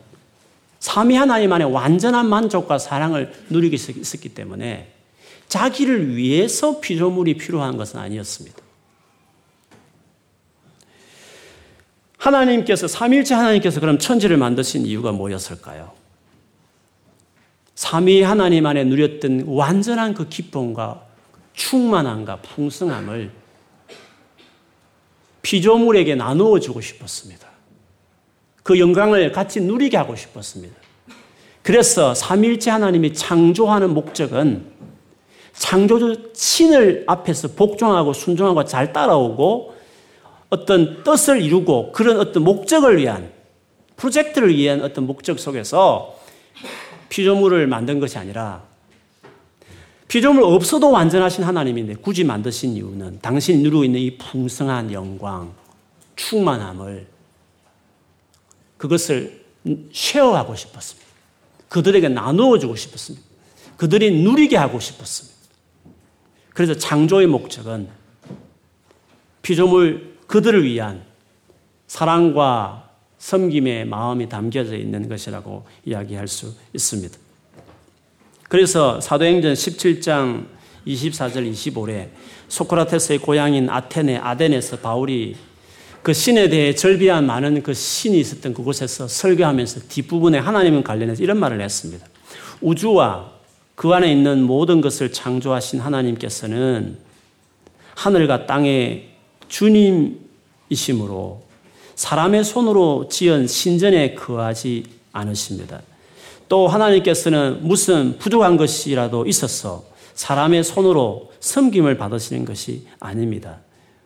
[0.79, 4.91] 삼위 하나님 안에 완전한 만족과 사랑을 누리고 있었기 때문에
[5.47, 8.68] 자기를 위해서 피조물이 필요한 것은 아니었습니다.
[12.19, 15.91] 하나님께서 삼일체 하나님께서 그럼 천지를 만드신 이유가 뭐였을까요?
[17.75, 21.01] 삼위 하나님 안에 누렸던 완전한 그 기쁨과
[21.53, 23.31] 충만함과 풍성함을
[25.41, 27.47] 피조물에게 나누어 주고 싶었습니다.
[28.63, 30.75] 그 영광을 같이 누리게 하고 싶었습니다.
[31.63, 34.65] 그래서 삼일째 하나님이 창조하는 목적은
[35.53, 39.78] 창조주 신을 앞에서 복종하고 순종하고 잘 따라오고
[40.49, 43.31] 어떤 뜻을 이루고 그런 어떤 목적을 위한
[43.95, 46.17] 프로젝트를 위한 어떤 목적 속에서
[47.09, 48.63] 피조물을 만든 것이 아니라
[50.07, 55.53] 피조물 없어도 완전하신 하나님인데 굳이 만드신 이유는 당신이 누리고 있는 이 풍성한 영광,
[56.15, 57.05] 충만함을
[58.77, 59.45] 그것을
[59.91, 61.07] 쉐어하고 싶었습니다.
[61.67, 63.25] 그들에게 나누어 주고 싶었습니다.
[63.77, 65.37] 그들이 누리게 하고 싶었습니다.
[66.53, 67.87] 그래서 창조의 목적은
[69.43, 71.01] 피조물 그들을 위한
[71.87, 72.87] 사랑과
[73.17, 77.17] 섬김의 마음이 담겨져 있는 것이라고 이야기할 수 있습니다.
[78.47, 80.45] 그래서 사도행전 17장
[80.85, 82.09] 24절 25에
[82.47, 85.35] 소크라테스의 고향인 아테네 아덴에서 바울이
[86.03, 91.59] 그 신에 대해 절비한 많은 그 신이 있었던 그곳에서 설교하면서 뒷부분에 하나님은 관련해서 이런 말을
[91.59, 92.05] 했습니다.
[92.61, 93.31] 우주와
[93.73, 96.99] 그 안에 있는 모든 것을 창조하신 하나님께서는
[97.95, 99.08] 하늘과 땅의
[99.49, 101.41] 주님이심으로
[101.95, 105.81] 사람의 손으로 지은 신전에 거하지 않으십니다.
[106.47, 109.83] 또 하나님께서는 무슨 부족한 것이라도 있어서
[110.13, 113.59] 사람의 손으로 섬김을 받으시는 것이 아닙니다.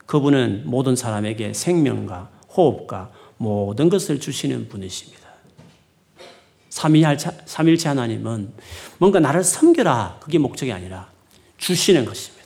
[0.06, 5.23] 그분은 모든 사람에게 생명과 호흡과 모든 것을 주시는 분이십니다.
[6.69, 8.51] 삼일체 하나님은
[8.97, 11.10] 뭔가 나를 섬겨라 그게 목적이 아니라
[11.58, 12.42] 주시는 것입니다.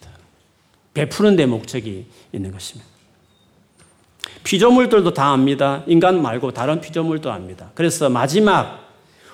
[0.97, 2.89] 베푸는 데 목적이 있는 것입니다.
[4.43, 5.83] 피조물들도 다 압니다.
[5.85, 7.69] 인간 말고 다른 피조물도 압니다.
[7.75, 8.87] 그래서 마지막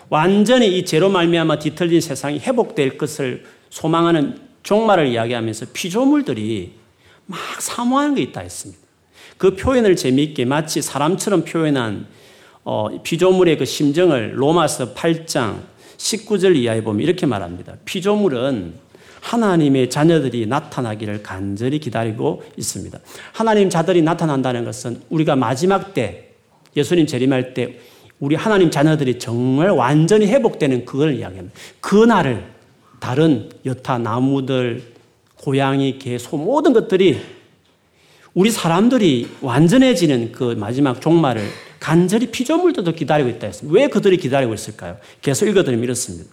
[0.09, 6.73] 완전히 이 죄로 말미암아 뒤틀린 세상이 회복될 것을 소망하는 종말을 이야기하면서 피조물들이
[7.27, 8.81] 막 사모하는 게 있다 했습니다.
[9.37, 12.07] 그 표현을 재미있게 마치 사람처럼 표현한
[12.65, 15.61] 어, 피조물의 그 심정을 로마서 8장
[15.97, 17.75] 19절 이하에 보면 이렇게 말합니다.
[17.85, 18.73] 피조물은
[19.23, 22.99] 하나님의 자녀들이 나타나기를 간절히 기다리고 있습니다.
[23.31, 26.33] 하나님 자들이 나타난다는 것은 우리가 마지막 때
[26.75, 27.79] 예수님 재림할 때
[28.19, 31.57] 우리 하나님 자녀들이 정말 완전히 회복되는 그걸 이야기합니다.
[31.79, 32.45] 그날을
[32.99, 34.83] 다른 여타 나무들,
[35.35, 37.21] 고양이, 개, 소 모든 것들이
[38.33, 41.43] 우리 사람들이 완전해지는 그 마지막 종말을
[41.79, 43.79] 간절히 피조물들도 기다리고 있다 했습니다.
[43.79, 44.97] 왜 그들이 기다리고 있을까요?
[45.21, 46.29] 계속 읽어드리면 이렇습니다.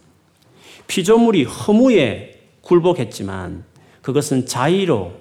[0.87, 3.65] 피조물이 허무에 굴복했지만
[4.03, 5.13] 그것은 자의로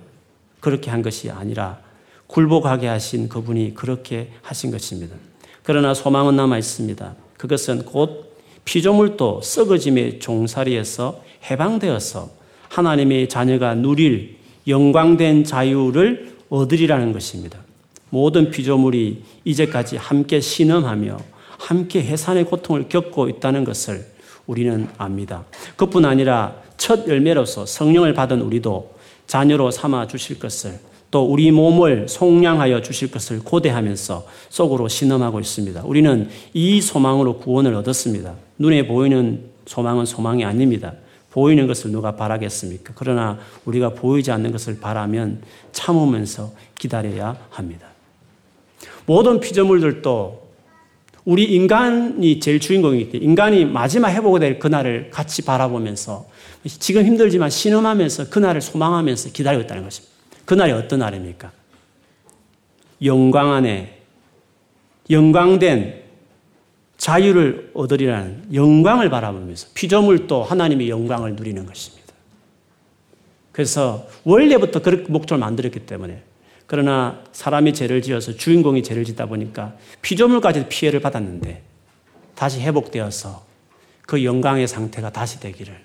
[0.59, 1.79] 그렇게 한 것이 아니라
[2.27, 5.15] 굴복하게 하신 그분이 그렇게 하신 것입니다.
[5.63, 7.15] 그러나 소망은 남아 있습니다.
[7.37, 12.29] 그것은 곧 피조물도 썩어짐의 종살이에서 해방되어서
[12.69, 17.59] 하나님의 자녀가 누릴 영광된 자유를 얻으리라는 것입니다.
[18.09, 21.17] 모든 피조물이 이제까지 함께 신음하며
[21.57, 24.05] 함께 해산의 고통을 겪고 있다는 것을
[24.47, 25.45] 우리는 압니다.
[25.75, 28.95] 그뿐 아니라 첫 열매로서 성령을 받은 우리도
[29.27, 30.79] 자녀로 삼아 주실 것을
[31.11, 35.83] 또 우리 몸을 속량하여 주실 것을 고대하면서 속으로 신음하고 있습니다.
[35.83, 38.33] 우리는 이 소망으로 구원을 얻었습니다.
[38.57, 40.93] 눈에 보이는 소망은 소망이 아닙니다.
[41.31, 42.93] 보이는 것을 누가 바라겠습니까?
[42.95, 47.87] 그러나 우리가 보이지 않는 것을 바라면 참으면서 기다려야 합니다.
[49.05, 50.48] 모든 피조물들도
[51.29, 56.27] 우리 인간이 제일 주인공이기 때문에 인간이 마지막 회복이 될 그날을 같이 바라보면서
[56.65, 60.11] 지금 힘들지만 신음하면서 그날을 소망하면서 기다리고 있다는 것입니다.
[60.45, 61.51] 그날이 어떤 날입니까?
[63.03, 63.99] 영광 안에
[65.11, 66.01] 영광된
[66.97, 72.11] 자유를 얻으리라는 영광을 바라보면서 피조물도 하나님의 영광을 누리는 것입니다.
[73.51, 76.23] 그래서 원래부터 그렇게 목적을 만들었기 때문에
[76.69, 81.63] 그러나 사람이 죄를 지어서 주인공이 죄를 짓다 보니까 피조물까지 피해를 받았는데
[82.35, 83.43] 다시 회복되어서
[84.03, 85.75] 그 영광의 상태가 다시 되기를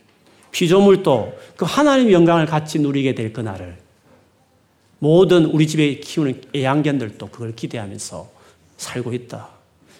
[0.52, 3.78] 피조물도 그 하나님의 영광을 같이 누리게 될 그날을
[4.98, 8.30] 모든 우리 집에 키우는 애양견들도 그걸 기대하면서
[8.76, 9.48] 살고 있다.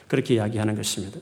[0.06, 1.18] 그렇게 이야기하는 것입니다.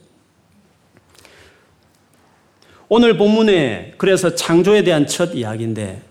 [2.89, 6.01] 오늘 본문에 그래서 창조에 대한 첫 이야기인데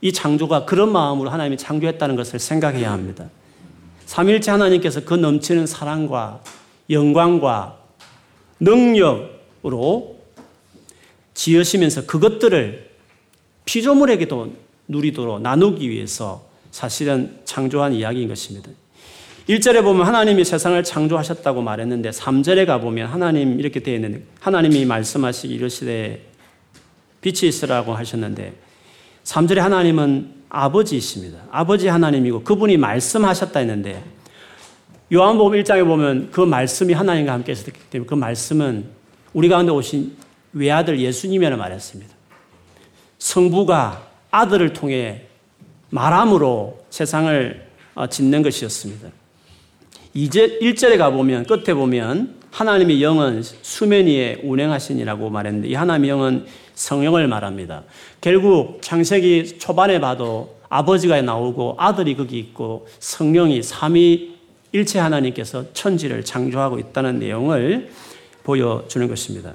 [0.00, 3.28] 이 창조가 그런 마음으로 하나님이 창조했다는 것을 생각해야 합니다.
[4.06, 6.42] 삼일째 하나님께서 그 넘치는 사랑과
[6.88, 7.78] 영광과
[8.58, 10.18] 능력으로
[11.34, 12.90] 지으시면서 그것들을
[13.64, 14.52] 피조물에게도
[14.88, 18.70] 누리도록 나누기 위해서 사실은 창조한 이야기인 것입니다.
[19.48, 26.26] 1절에 보면 하나님이 세상을 창조하셨다고 말했는데 3절에 가보면 하나님 이렇게 되어 있는데 하나님이 말씀하시기 이르시되
[27.20, 28.54] 빛이 있으라고 하셨는데
[29.24, 31.38] 3절에 하나님은 아버지이십니다.
[31.50, 34.02] 아버지 하나님이고 그분이 말씀하셨다 했는데
[35.12, 38.84] 요한복음 1장에 보면 그 말씀이 하나님과 함께 있었기 때문에 그 말씀은
[39.32, 40.16] 우리 가운데 오신
[40.52, 42.14] 외아들 예수님이라 말했습니다.
[43.18, 45.26] 성부가 아들을 통해
[45.90, 49.08] 말함으로 세상을 어, 짓는 것이었습니다.
[50.14, 56.46] 2절, 1절에 가보면, 끝에 보면, 하나님의 영은 수면 위에 운행하시니라고 말했는데, 이 하나님의 영은
[56.80, 57.82] 성령을 말합니다.
[58.22, 64.38] 결국 창세기 초반에 봐도 아버지가 나오고 아들이 거기 있고 성령이 삼위
[64.72, 67.90] 일체 하나님께서 천지를 창조하고 있다는 내용을
[68.44, 69.54] 보여주는 것입니다.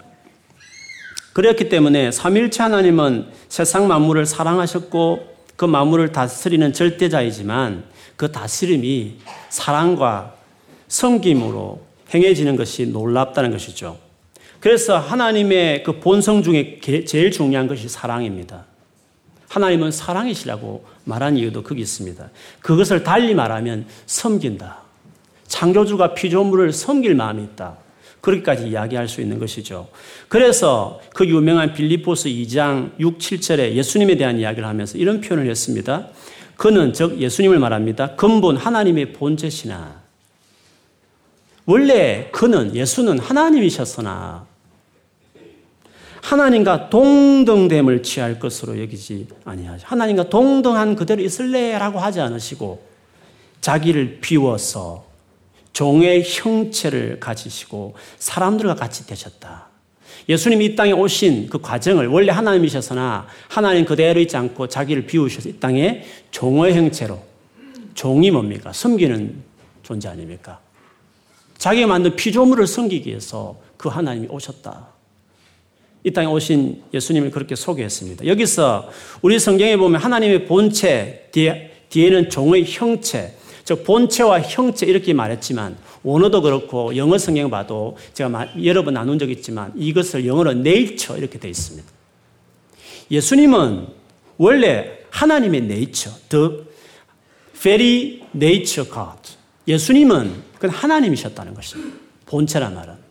[1.33, 7.85] 그렇기 때문에 삼일체 하나님은 세상 만물을 사랑하셨고 그 만물을 다스리는 절대자이지만
[8.17, 9.15] 그 다스림이
[9.49, 10.35] 사랑과
[10.89, 11.81] 섬김으로
[12.13, 14.04] 행해지는 것이 놀랍다는 것이죠.
[14.65, 18.65] 그래서 하나님의 그 본성 중에 제일 중요한 것이 사랑입니다.
[19.47, 22.31] 하나님은 사랑이시라고 말한 이유도 거기 있습니다.
[22.61, 24.79] 그것을 달리 말하면 섬긴다.
[25.47, 27.77] 창조주가 피조물을 섬길 마음이 있다.
[28.21, 29.87] 그렇게까지 이야기할 수 있는 것이죠.
[30.29, 36.07] 그래서 그 유명한 빌리포스 2장 6, 7절에 예수님에 대한 이야기를 하면서 이런 표현을 했습니다.
[36.55, 38.15] 그는 즉 예수님을 말합니다.
[38.15, 40.01] 근본 하나님의 본체시나
[41.67, 44.54] 원래 그는 예수는 하나님이셨으나
[46.25, 49.85] 하나님과 동등됨을 취할 것으로 여기지 아니하죠.
[49.85, 52.83] 하나님과 동등한 그대로 있을래라고 하지 않으시고
[53.61, 55.05] 자기를 비워서
[55.73, 59.67] 종의 형체를 가지시고 사람들과 같이 되셨다.
[60.27, 65.59] 예수님이 이 땅에 오신 그 과정을 원래 하나님이셨으나 하나님 그대로 있지 않고 자기를 비우셔서 이
[65.59, 67.21] 땅에 종의 형체로
[67.93, 68.73] 종이 뭡니까?
[68.73, 69.43] 섬기는
[69.83, 70.59] 존재 아닙니까?
[71.59, 74.94] 자기가 만든 피조물을 섬기기 위해서 그 하나님이 오셨다.
[76.05, 78.27] 이 땅에 오신 예수님을 그렇게 소개했습니다.
[78.27, 78.89] 여기서
[79.23, 86.43] 우리 성경에 보면 하나님의 본체 뒤에, 뒤에는 종의 형체, 즉 본체와 형체 이렇게 말했지만 원어도
[86.43, 91.49] 그렇고 영어 성경 봐도 제가 여러 번 나눈 적 있지만 이것을 영어로 네이처 이렇게 되어
[91.49, 91.87] 있습니다.
[93.09, 93.87] 예수님은
[94.37, 96.49] 원래 하나님의 네이처, the
[97.59, 99.17] very nature God.
[99.67, 101.97] 예수님은 그건 하나님이셨다는 것입니다.
[102.27, 103.04] 본체란 말은.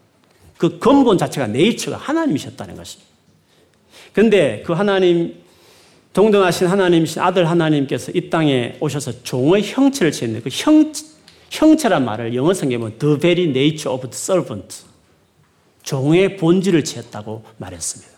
[0.57, 3.11] 그 근본 자체가 네이처가 하나님이셨다는 것입니다.
[4.13, 5.43] 그런데 그 하나님
[6.13, 10.93] 동등하신 하나님이신 아들 하나님께서 이 땅에 오셔서 종의 형체를 취했는데 그 형,
[11.51, 14.85] 형체란 말을 영어 성경에 보면 the very nature of the servant.
[15.83, 18.13] 종의 본질을 취했다고 말했습니다.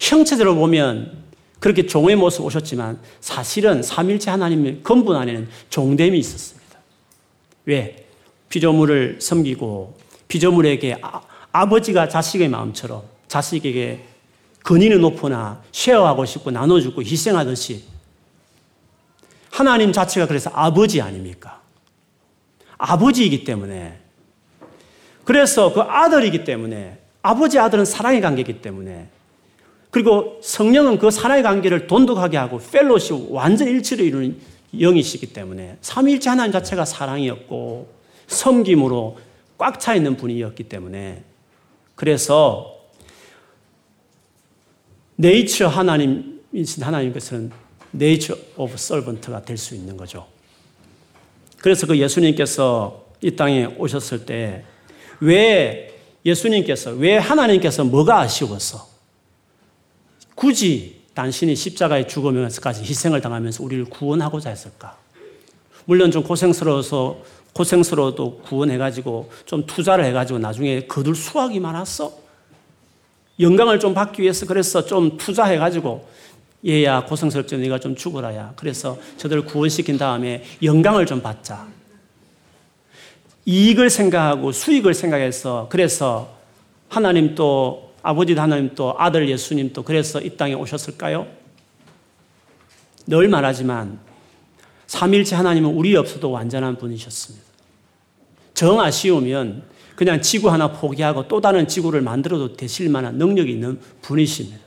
[0.00, 1.24] 형체대로 보면
[1.58, 6.78] 그렇게 종의 모습 오셨지만 사실은 삼일체 하나님의 근본 안에는 종됨이 있었습니다.
[7.64, 8.06] 왜?
[8.50, 9.96] 피조물을 섬기고
[10.34, 10.98] 피조물에게
[11.52, 14.04] 아, 버지가 자식의 마음처럼 자식에게
[14.64, 17.84] 근위는 높으나 쉐어하고 싶고 나눠주고 희생하듯이
[19.50, 21.60] 하나님 자체가 그래서 아버지 아닙니까?
[22.78, 24.00] 아버지이기 때문에
[25.22, 29.08] 그래서 그 아들이기 때문에 아버지 아들은 사랑의 관계이기 때문에
[29.90, 34.40] 그리고 성령은 그 사랑의 관계를 돈독하게 하고 펠로시 완전 일치를 이루는
[34.80, 37.94] 영이시기 때문에 삼일체 하나님 자체가 사랑이었고
[38.26, 39.18] 섬김으로
[39.58, 41.22] 꽉 차 있는 분이었기 때문에
[41.94, 42.76] 그래서
[45.16, 47.52] 네이처 하나님이신 하나님께서는
[47.92, 50.26] nature of servant가 될 수 있는 거죠.
[51.58, 54.64] 그래서 그 예수님께서 이 땅에 오셨을 때
[55.20, 58.88] 왜 예수님께서 왜 하나님께서 뭐가 아쉬웠어?
[60.34, 64.98] 굳이 당신이 십자가에 죽으면서까지 희생을 당하면서 우리를 구원하고자 했을까?
[65.84, 67.22] 물론 좀 고생스러워서
[67.54, 72.12] 고생스러워도 구원해가지고 좀 투자를 해가지고 나중에 거둘 수확이 많았어?
[73.40, 76.06] 영광을 좀 받기 위해서 그래서 좀 투자해가지고
[76.66, 77.56] 얘야 고생스럽죠.
[77.58, 78.52] 네가 좀 죽어라야.
[78.56, 81.66] 그래서 저들을 구원시킨 다음에 영광을 좀 받자.
[83.46, 86.34] 이익을 생각하고 수익을 생각해서 그래서
[86.88, 91.26] 하나님 또 아버지 하나님 또 아들 예수님 또 그래서 이 땅에 오셨을까요?
[93.06, 93.98] 늘 말하지만
[94.86, 97.44] 삼일째 하나님은 우리 없어도 완전한 분이셨습니다.
[98.54, 99.64] 정 아쉬우면
[99.96, 104.58] 그냥 지구 하나 포기하고 또 다른 지구를 만들어도 되실 만한 능력이 있는 분이십니다.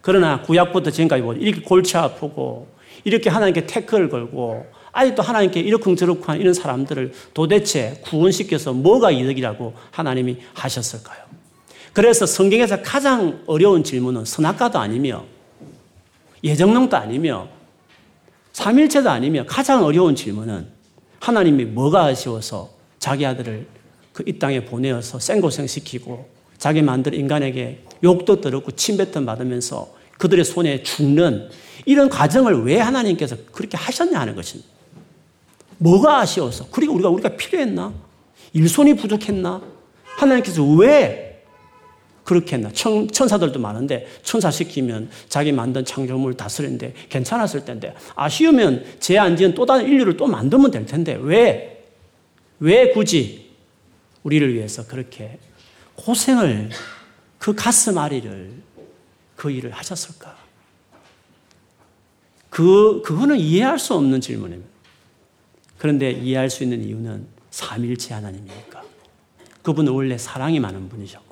[0.00, 2.68] 그러나 구약부터 지금까지 보니 이렇게 골치 아프고
[3.04, 11.18] 이렇게 하나님께 태클을 걸고 아직도 하나님께 이러쿵저러쿵한 이런 사람들을 도대체 구원시켜서 뭐가 이득이라고 하나님이 하셨을까요?
[11.92, 15.24] 그래서 성경에서 가장 어려운 질문은 선악과도 아니며
[16.42, 17.48] 예정론도 아니며
[18.58, 20.66] 삼일체도 아니며 가장 어려운 질문은
[21.20, 23.66] 하나님이 뭐가 아쉬워서 자기 아들을
[24.12, 26.28] 그 이 땅에 보내어서 생고생시키고
[26.58, 31.50] 자기 만든 인간에게 욕도 들었고 침뱉음 받으면서 그들의 손에 죽는
[31.86, 34.68] 이런 과정을 왜 하나님께서 그렇게 하셨냐 하는 것입니다.
[35.76, 36.66] 뭐가 아쉬워서?
[36.72, 37.94] 그리고 우리가 우리가 필요했나?
[38.54, 39.62] 일손이 부족했나?
[40.16, 41.27] 하나님께서 왜
[42.28, 42.70] 그렇게 했나?
[42.72, 49.54] 천, 천사들도 많은데 천사 시키면 자기 만든 창조물 다스리는데 괜찮았을 텐데 아쉬우면 죄 안 지은
[49.54, 51.78] 또 다른 인류를 또 만들면 될 텐데 왜
[52.60, 53.50] 왜 굳이
[54.24, 55.38] 우리를 위해서 그렇게
[55.94, 56.70] 고생을
[57.38, 58.52] 그 가슴 아리를
[59.36, 60.36] 그 일을 하셨을까?
[62.50, 64.68] 그, 그거는 이해할 수 없는 질문입니다.
[65.78, 68.82] 그런데 이해할 수 있는 이유는 삼일체 하나님이니까.
[69.62, 71.27] 그분은 원래 사랑이 많은 분이셨고,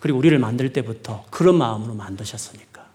[0.00, 2.86] 그리고 우리를 만들 때부터 그런 마음으로 만드셨으니까.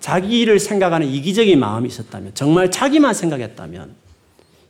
[0.00, 3.94] 자기 일을 생각하는 이기적인 마음이 있었다면, 정말 자기만 생각했다면,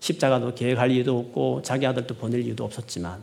[0.00, 3.22] 십자가도 계획할 이유도 없고, 자기 아들도 보낼 이유도 없었지만,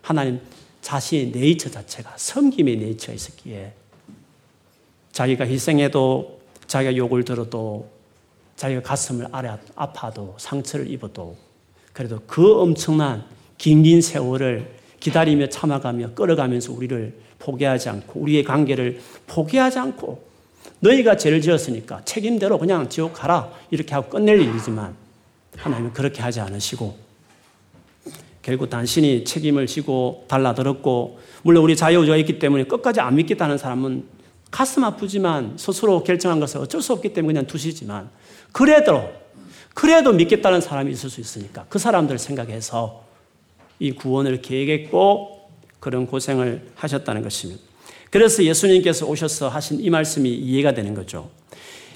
[0.00, 0.40] 하나님
[0.80, 3.72] 자신의 네이처 자체가 섬김의 네이처가 있었기에,
[5.12, 7.90] 자기가 희생해도, 자기가 욕을 들어도,
[8.56, 9.28] 자기가 가슴을
[9.74, 11.36] 아파도, 상처를 입어도,
[11.92, 13.24] 그래도 그 엄청난
[13.58, 20.24] 긴긴 세월을 기다리며 참아가며 끌어가면서 우리를 포기하지 않고 우리의 관계를 포기하지 않고
[20.78, 24.94] 너희가 죄를 지었으니까 책임대로 그냥 지옥 가라 이렇게 하고 끝낼 일이지만
[25.56, 26.96] 하나님은 그렇게 하지 않으시고
[28.42, 34.04] 결국 당신이 책임을 지고 달라들었고 물론 우리 자유의지가 있기 때문에 끝까지 안 믿겠다는 사람은
[34.52, 38.08] 가슴 아프지만 스스로 결정한 것을 어쩔 수 없기 때문에 그냥 두시지만
[38.52, 39.10] 그래도
[39.74, 43.11] 그래도 믿겠다는 사람이 있을 수 있으니까 그 사람들 생각해서
[43.82, 45.40] 이 구원을 계획했고
[45.80, 47.60] 그런 고생을 하셨다는 것입니다.
[48.10, 51.28] 그래서 예수님께서 오셔서 하신 이 말씀이 이해가 되는 거죠.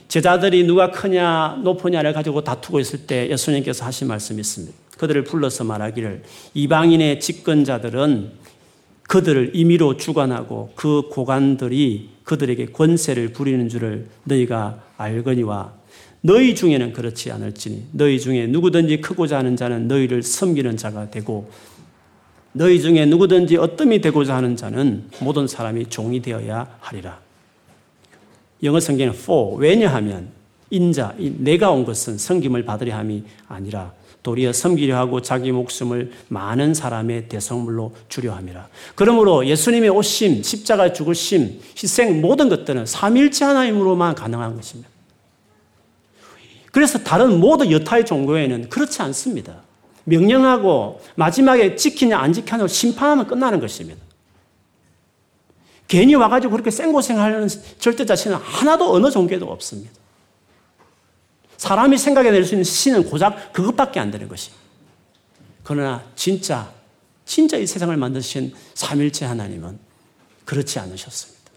[0.09, 4.75] 제자들이 누가 크냐 높으냐를 가지고 다투고 있을 때 예수님께서 하신 말씀이 있습니다.
[4.99, 6.25] 그들을 불러서 말하기를
[6.55, 8.33] 이방인의 집권자들은
[9.03, 15.75] 그들을 임의로 주관하고 그 고관들이 그들에게 권세를 부리는 줄을 너희가 알거니와
[16.23, 21.49] 너희 중에는 그렇지 않을지니 너희 중에 누구든지 크고자 하는 자는 너희를 섬기는 자가 되고
[22.57, 27.19] 너희 중에 누구든지 어뜸이 되고자 하는 자는 모든 사람이 종이 되어야 하리라.
[28.63, 30.29] 영어 성경은 for 왜냐하면
[30.71, 33.93] 인자 내가 온 것은 섬김을 받으려 함이 아니라
[34.23, 38.69] 도리어 섬기려 하고 자기 목숨을 많은 사람의 대성물로 주려 함이라.
[38.95, 44.89] 그러므로 예수님의 오심, 십자가 죽으심, 희생 모든 것들은 삼일체 하나님으로만 가능한 것입니다.
[46.73, 49.66] 그래서 다른 모든 여타의 종교에는 그렇지 않습니다.
[50.07, 54.01] 명령하고 마지막에 지키냐 안 지키냐 심판하면 끝나는 것입니다.
[55.89, 57.49] 괜히 와가지고 그렇게 생고생하는
[57.79, 59.93] 절대 자 신은 하나도 어느 종교에도 없습니다.
[61.57, 64.63] 사람이 생각해낼 수 있는 신은 고작 그것밖에 안 되는 것입니다.
[65.63, 66.71] 그러나 진짜,
[67.25, 69.79] 진짜 이 세상을 만드신 삼일체 하나님은
[70.45, 71.51] 그렇지 않으셨습니다.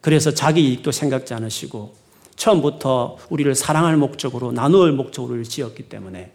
[0.00, 1.94] 그래서 자기 이익도 생각지 않으시고
[2.36, 6.32] 처음부터 우리를 사랑할 목적으로 나누을 목적으로 지었기 때문에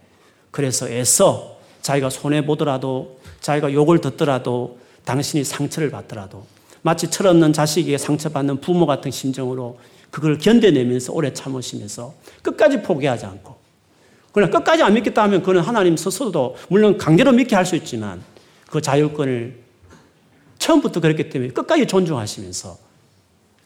[0.50, 6.46] 그래서 애써 자기가 손해보더라도 자기가 욕을 듣더라도 당신이 상처를 받더라도
[6.82, 9.78] 마치 철없는 자식에게 상처받는 부모 같은 심정으로
[10.10, 13.56] 그걸 견뎌내면서 오래 참으시면서 끝까지 포기하지 않고.
[14.32, 18.22] 그러나 끝까지 안 믿겠다 하면 그는 하나님 스스로도 물론 강제로 믿게 할 수 있지만
[18.70, 19.58] 그 자율권을
[20.58, 22.78] 처음부터 그랬기 때문에 끝까지 존중하시면서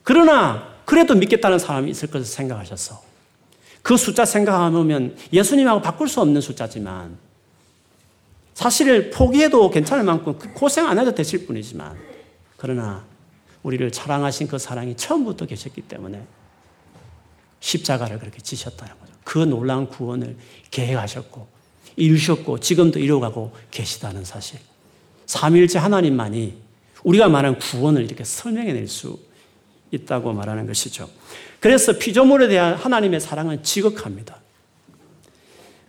[0.03, 3.12] 그러나 그래도 믿겠다는 사람이 있을 것을 생각하셔서
[3.83, 7.18] 그 숫자 생각하면 예수님하고 바꿀 수 없는 숫자지만
[8.55, 11.97] 사실 포기해도 괜찮을 만큼 고생 안 해도 되실 뿐이지만
[12.57, 13.05] 그러나
[13.62, 16.22] 우리를 사랑하신 그 사랑이 처음부터 계셨기 때문에
[17.61, 19.12] 십자가를 그렇게 지셨다는 거죠.
[19.24, 20.37] 그 놀라운 구원을
[20.70, 21.47] 계획하셨고
[21.97, 24.59] 이루셨고 지금도 이루어가고 계시다는 사실.
[25.26, 26.61] 삼일째 하나님만이
[27.05, 29.18] 우리가 말하는 구원을 이렇게 설명해낼 수
[29.91, 31.09] 있다고 말하는 것이죠.
[31.63, 34.37] 그래서 피조물에 대한 하나님의 사랑은 지극합니다.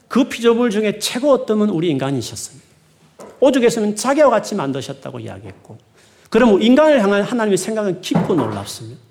[0.07, 2.63] 그 피조물 중에 최고 어떤 우리 인간이셨습니다.
[3.39, 5.79] 오죽에서는 자기와 같이 만드셨다고 이야기했고,
[6.29, 9.01] 그럼 인간을 향한 하나님의 생각은 깊고 놀랍습니다.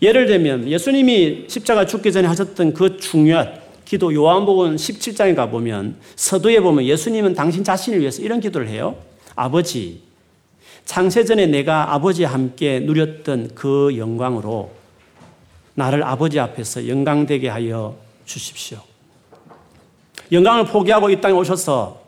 [0.00, 6.86] 예를 들면 예수님이 십자가 죽기 전에 하셨던 그 중요한 기도 요한복음 17장에 가보면 서두에 보면
[6.86, 8.96] 예수님은 당신 자신을 위해서 이런 기도를 해요.
[9.34, 10.00] 아버지,
[10.86, 14.75] 창세전에 내가 아버지와 함께 누렸던 그 영광으로
[15.76, 18.78] 나를 아버지 앞에서 영광되게 하여 주십시오.
[20.32, 22.02] 영광을 포기하고 이 땅에 오셔서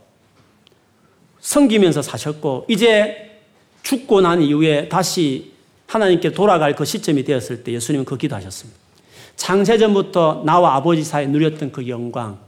[1.41, 3.39] 섬기면서 사셨고, 이제
[3.83, 5.53] 죽고 난 이후에 다시
[5.87, 8.79] 하나님께 돌아갈 그 시점이 되었을 때 예수님은 그 기도하셨습니다.
[9.37, 12.39] 창세전부터 나와 아버지 사이에 누렸던 그 영광.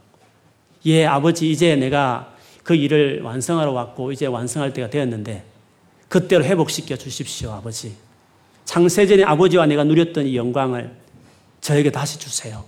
[0.86, 5.44] 예, 아버지, 이제 내가 그 일을 완성하러 왔고, 이제 완성할 때가 되었는데,
[6.08, 7.94] 그때로 회복시켜 주십시오, 아버지.
[8.64, 10.99] 창세전에 아버지와 내가 누렸던 이 영광을
[11.60, 12.64] 저에게 다시 주세요.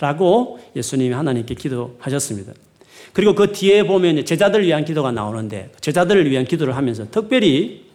[0.00, 2.52] 라고 예수님이 하나님께 기도하셨습니다.
[3.12, 7.88] 그리고 그 뒤에 보면 제자들을 위한 기도가 나오는데 제자들을 위한 기도를 하면서 특별히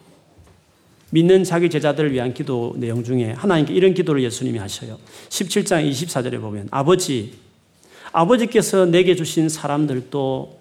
[1.10, 4.98] 믿는 자기 제자들을 위한 기도 내용 중에 하나님께 이런 기도를 예수님이 하셔요.
[5.28, 7.34] 17장 24절에 보면 아버지
[8.12, 10.58] 아버지께서 내게 주신 사람들도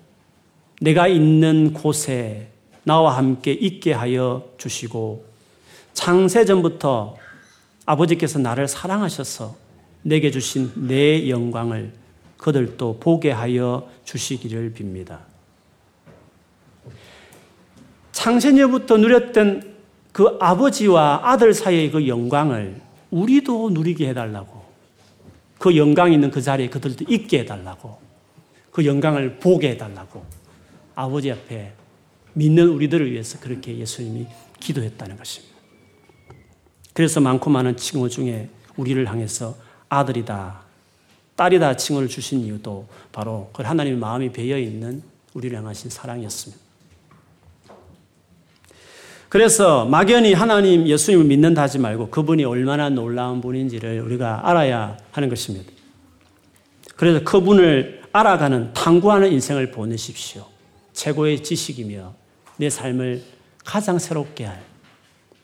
[0.81, 2.49] 내가 있는 곳에
[2.83, 5.25] 나와 함께 있게 하여 주시고
[5.93, 7.17] 창세전부터
[7.85, 9.55] 아버지께서 나를 사랑하셔서
[10.03, 11.93] 내게 주신 내 영광을
[12.37, 15.19] 그들도 보게 하여 주시기를 빕니다.
[18.11, 19.73] 창세년부터 누렸던
[20.11, 22.79] 그 아버지와 아들 사이의 그 영광을
[23.11, 24.63] 우리도 누리게 해달라고.
[25.57, 27.97] 그 영광 있는 그 자리에 그들도 있게 해달라고.
[28.71, 30.23] 그 영광을 보게 해달라고.
[30.95, 31.73] 아버지 앞에
[32.33, 34.27] 믿는 우리들을 위해서 그렇게 예수님이
[34.59, 35.52] 기도했다는 것입니다.
[36.93, 39.55] 그래서 많고 많은 칭호 중에 우리를 향해서
[39.89, 40.61] 아들이다,
[41.35, 45.01] 딸이다 칭호를 주신 이유도 바로 그 하나님의 마음이 배어 있는
[45.33, 46.63] 우리를 향하신 사랑이었습니다.
[49.29, 55.71] 그래서 막연히 하나님 예수님을 믿는다 하지 말고 그분이 얼마나 놀라운 분인지를 우리가 알아야 하는 것입니다.
[56.95, 60.45] 그래서 그분을 알아가는 탐구하는 인생을 보내십시오.
[60.93, 62.13] 최고의 지식이며
[62.57, 63.23] 내 삶을
[63.65, 64.61] 가장 새롭게 할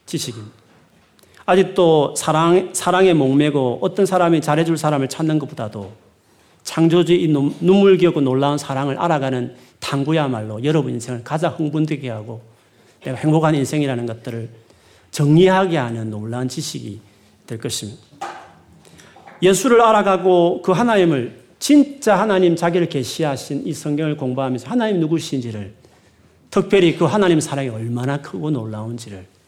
[0.05, 0.58] 지식입니다.
[1.49, 5.91] 아직도 사랑, 사랑에 목매고 어떤 사람이 잘해줄 사람을 찾는 것보다도
[6.63, 12.41] 창조주의 눈물겨고 놀라운 사랑을 알아가는 탐구야말로 여러분 인생을 가장 흥분되게 하고
[13.03, 14.49] 내가 행복한 인생이라는 것들을
[15.09, 16.99] 정리하게 하는 놀라운 지식이
[17.47, 17.99] 될 것입니다.
[19.41, 25.73] 예수를 알아가고 그 하나님을 진짜 하나님 자기를 계시하신 이 성경을 공부하면서 하나님 누구신지를
[26.51, 29.38] 특별히 그 하나님 사랑이 얼마나 크고 놀라운지를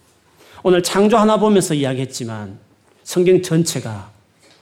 [0.64, 2.60] 오늘 창조 하나 보면서 이야기했지만
[3.04, 4.12] 성경 전체가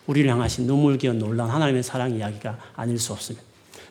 [0.08, 3.46] 우리를 향하신 눈물기운 놀라운 하나님의 사랑 이야기가 아닐 수 없습니다.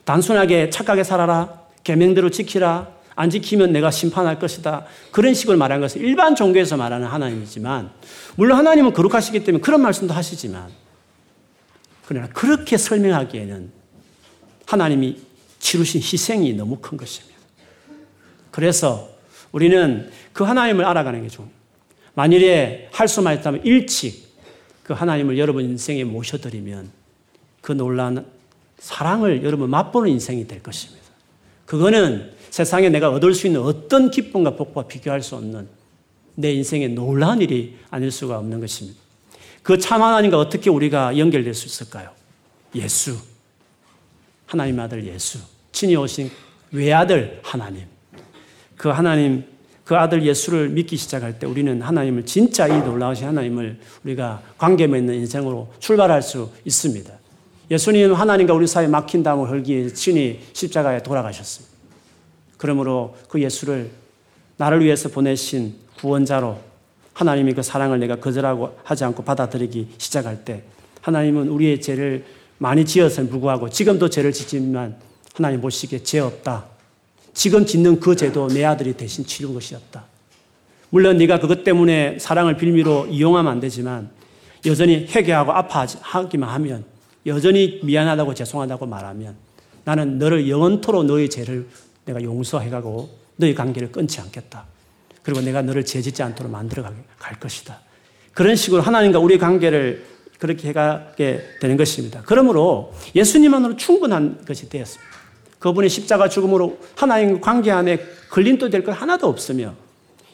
[0.04, 4.86] 단순하게 착하게 살아라, 계명대로 지키라, 안 지키면 내가 심판할 것이다.
[5.10, 7.90] 그런 식으로 말하는 것은 일반 종교에서 말하는 하나님이지만,
[8.36, 10.70] 물론 하나님은 거룩하시기 때문에 그런 말씀도 하시지만,
[12.06, 13.70] 그러나 그렇게 설명하기에는
[14.66, 15.18] 하나님이
[15.58, 17.36] 치르신 희생이 너무 큰 것입니다.
[18.50, 19.10] 그래서
[19.52, 21.57] 우리는 그 하나님을 알아가는 게 좋습니다.
[22.18, 24.26] 만일에 할 수만 있다면 일찍
[24.82, 26.90] 그 하나님을 여러분 인생에 모셔드리면
[27.60, 28.26] 그 놀라운
[28.80, 31.06] 사랑을 여러분 맛보는 인생이 될 것입니다.
[31.64, 35.68] 그거는 세상에 내가 얻을 수 있는 어떤 기쁨과 복과 비교할 수 없는
[36.34, 38.98] 내 인생의 놀라운 일이 아닐 수가 없는 것입니다.
[39.62, 42.10] 그 참 하나님과 어떻게 우리가 연결될 수 있을까요?
[42.74, 43.16] 예수.
[44.44, 45.38] 하나님 아들 예수.
[45.70, 46.32] 친히 오신
[46.72, 47.84] 외아들 하나님.
[48.76, 49.44] 그 하나님,
[49.88, 55.14] 그 아들 예수를 믿기 시작할 때 우리는 하나님을 진짜 이 놀라우신 하나님을 우리가 관계 맺는
[55.14, 57.10] 인생으로 출발할 수 있습니다.
[57.70, 61.74] 예수님은 하나님과 우리 사이에 막힌 담을 헐기 친히 십자가에 돌아가셨습니다.
[62.58, 63.88] 그러므로 그 예수를
[64.58, 66.58] 나를 위해서 보내신 구원자로
[67.14, 70.64] 하나님이 그 사랑을 내가 거절하고 하지 않고 받아들이기 시작할 때
[71.00, 72.26] 하나님은 우리의 죄를
[72.58, 74.96] 많이 지어서 불구하고 지금도 죄를 짓지만
[75.32, 76.77] 하나님 보시기에 죄 없다.
[77.38, 80.04] 지금 짓는 그 죄도 내 아들이 대신 치른 것이었다.
[80.90, 84.10] 물론 네가 그것 때문에 사랑을 빌미로 이용하면 안 되지만
[84.66, 86.84] 여전히 회개하고 아파하기만 하면
[87.26, 89.36] 여전히 미안하다고 죄송하다고 말하면
[89.84, 91.68] 나는 너를 영원토록 너의 죄를
[92.06, 94.64] 내가 용서해가고 너의 관계를 끊지 않겠다.
[95.22, 97.78] 그리고 내가 너를 죄짓지 않도록 만들어 갈 것이다.
[98.32, 100.04] 그런 식으로 하나님과 우리의 관계를
[100.40, 102.20] 그렇게 해가게 되는 것입니다.
[102.26, 105.07] 그러므로 예수님만으로 충분한 것이 되었습니다.
[105.58, 107.98] 그분의 십자가 죽음으로 하나님 관계 안에
[108.30, 109.74] 걸림도 될 것 하나도 없으며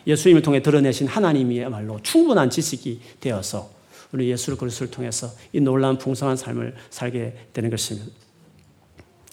[0.07, 3.70] 예수님을 통해 드러내신 하나님이야말로 충분한 지식이 되어서
[4.12, 8.09] 우리 예수 그리스도를 통해서 이 놀라운 풍성한 삶을 살게 되는 것입니다.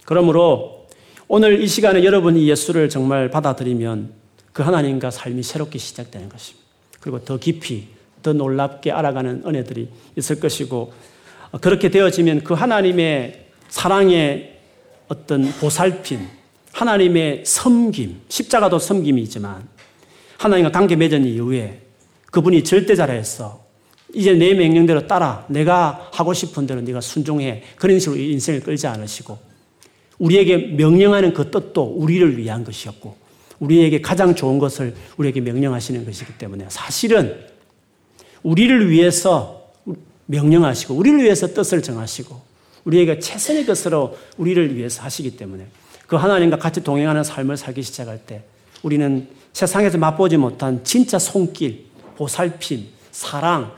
[0.06, 0.88] 그러므로
[1.28, 4.12] 오늘 이 시간에 여러분이 예수를 정말 받아들이면
[4.54, 6.68] 그 하나님과 삶이 새롭게 시작되는 것입니다.
[7.00, 7.88] 그리고 더 깊이,
[8.22, 10.94] 더 놀랍게 알아가는 은혜들이 있을 것이고,
[11.62, 14.60] 그렇게 되어지면 그 하나님의 사랑의
[15.12, 16.26] 어떤 보살핌,
[16.72, 19.68] 하나님의 섬김, 십자가도 섬김이지만,
[20.38, 21.82] 하나님과 관계 맺은 이후에
[22.32, 23.62] 그분이 절대자라서
[24.14, 27.62] 이제 내 명령대로 따라 내가 하고 싶은 대로 네가 순종해.
[27.76, 29.38] 그런 식으로 인생을 끌지 않으시고
[30.18, 33.18] 우리에게 명령하는 그 뜻도 우리를 위한 것이었고
[33.60, 37.38] 우리에게 가장 좋은 것을 우리에게 명령하시는 것이기 때문에 사실은
[38.44, 39.72] 우리를 위해서
[40.28, 42.51] 명령하시고 우리를 위해서 뜻을 정하시고
[42.86, 45.68] 우리에게 최선의 것으로 우리를 위해서 하시기 때문에
[46.08, 48.44] 그 하나님과 같이 동행하는 삶을 살기 시작할 때
[48.84, 51.86] 우리는 세상에서 맛보지 못한 진짜 손길,
[52.18, 53.72] 보살핌, 사랑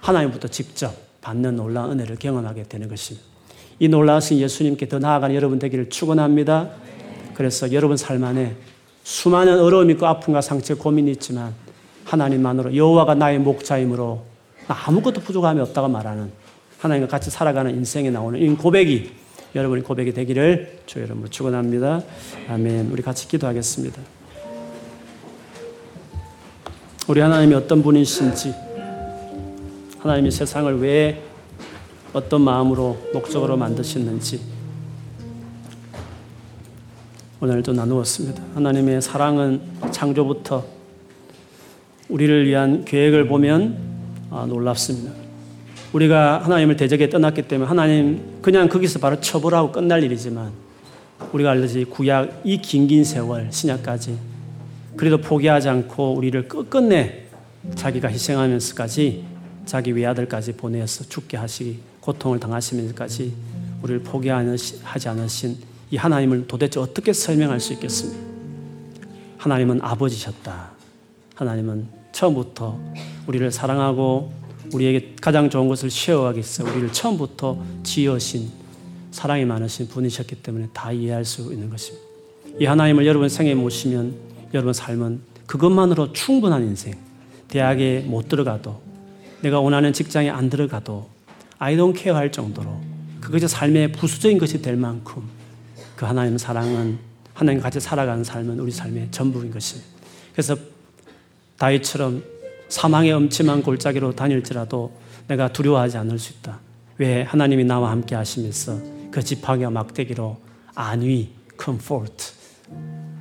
[0.00, 3.26] 하나님부터 직접 받는 놀라운 은혜를 경험하게 되는 것입니다.
[3.78, 6.70] 이 놀라우신 예수님께 더 나아가는 여러분 되기를 축원합니다.
[7.34, 8.56] 그래서 여러분 삶 안에
[9.04, 11.54] 수많은 어려움 있고 아픔과 상처, 고민이 있지만
[12.04, 14.24] 하나님만으로 여호와가 나의 목자이므로
[14.68, 16.30] 아무것도 부족함이 없다고 말하는
[16.78, 19.12] 하나님과 같이 살아가는 인생에 나오는 이 고백이
[19.54, 22.02] 여러분의 고백이 되기를 주 여러분으로 축원합니다.
[22.48, 22.90] 아멘.
[22.90, 24.00] 우리 같이 기도하겠습니다.
[27.08, 28.54] 우리 하나님이 어떤 분이신지
[30.00, 31.22] 하나님이 세상을 왜
[32.12, 34.40] 어떤 마음으로 목적으로 만드셨는지
[37.40, 38.42] 오늘도 나누었습니다.
[38.54, 39.60] 하나님의 사랑은
[39.90, 40.64] 창조부터
[42.08, 43.78] 우리를 위한 계획을 보면
[44.30, 45.25] 아, 놀랍습니다.
[45.96, 50.52] 우리가 하나님을 대적에 떠났기 때문에 하나님 그냥 거기서 바로 처벌하고 끝날 일이지만
[51.32, 54.18] 우리가 알듯이 구약 이 긴 긴 세월 신약까지
[54.94, 57.24] 그래도 포기하지 않고 우리를 끝끝내
[57.76, 59.24] 자기가 희생하면서까지
[59.64, 63.32] 자기 외아들까지 보내서 죽게 하시기 고통을 당하시면서까지
[63.82, 65.56] 우리를 포기하지 않으신
[65.90, 68.20] 이 하나님을 도대체 어떻게 설명할 수 있겠습니까?
[69.38, 70.72] 하나님은 아버지셨다.
[71.36, 72.78] 하나님은 처음부터
[73.26, 75.90] 우리를 사랑하고 우리에게 가장 좋은 것을
[76.34, 78.50] 위해서 우리를 처음부터 지으신
[79.10, 82.06] 사랑이 많으신 분이셨기 때문에 다 이해할 수 있는 것입니다.
[82.60, 84.14] 이 하나님을 여러분 생에 모시면
[84.54, 86.94] 여러분 삶은 그것만으로 충분한 인생.
[87.48, 88.80] 대학에 못 들어가도
[89.40, 91.08] 내가 원하는 직장에 안 들어가도
[91.58, 92.80] I don't care 할 정도로
[93.20, 95.22] 그것이 삶의 부수적인 것이 될 만큼
[95.94, 96.98] 그 하나님 사랑은
[97.32, 99.88] 하나님 같이 살아가는 삶은 우리 삶의 전부인 것입니다.
[100.32, 100.56] 그래서
[101.58, 102.22] 다윗처럼
[102.68, 104.92] 사망의 엄침한 골짜기로 다닐지라도
[105.28, 106.60] 내가 두려워하지 않을 수 있다.
[106.98, 110.38] 왜 하나님이 나와 함께 하시면서 그 지팡이와 막대기로
[110.74, 112.32] 안위, comfort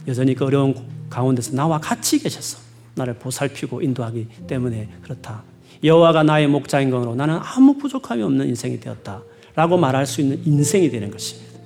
[0.08, 0.76] 여전히 그 어려운
[1.10, 2.60] 가운데서 나와 같이 계셔서
[2.96, 5.44] 나를 보살피고 인도하기 때문에 그렇다.
[5.84, 9.22] 여호와가 나의 목자인 것으로 나는 아무 부족함이 없는 인생이 되었다.
[9.56, 11.60] 라고 말할 수 있는 인생이 되는 것입니다.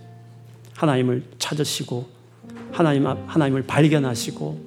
[0.76, 2.08] 하나님을 찾으시고
[2.72, 4.60] 하나님 하나님을 발견하시고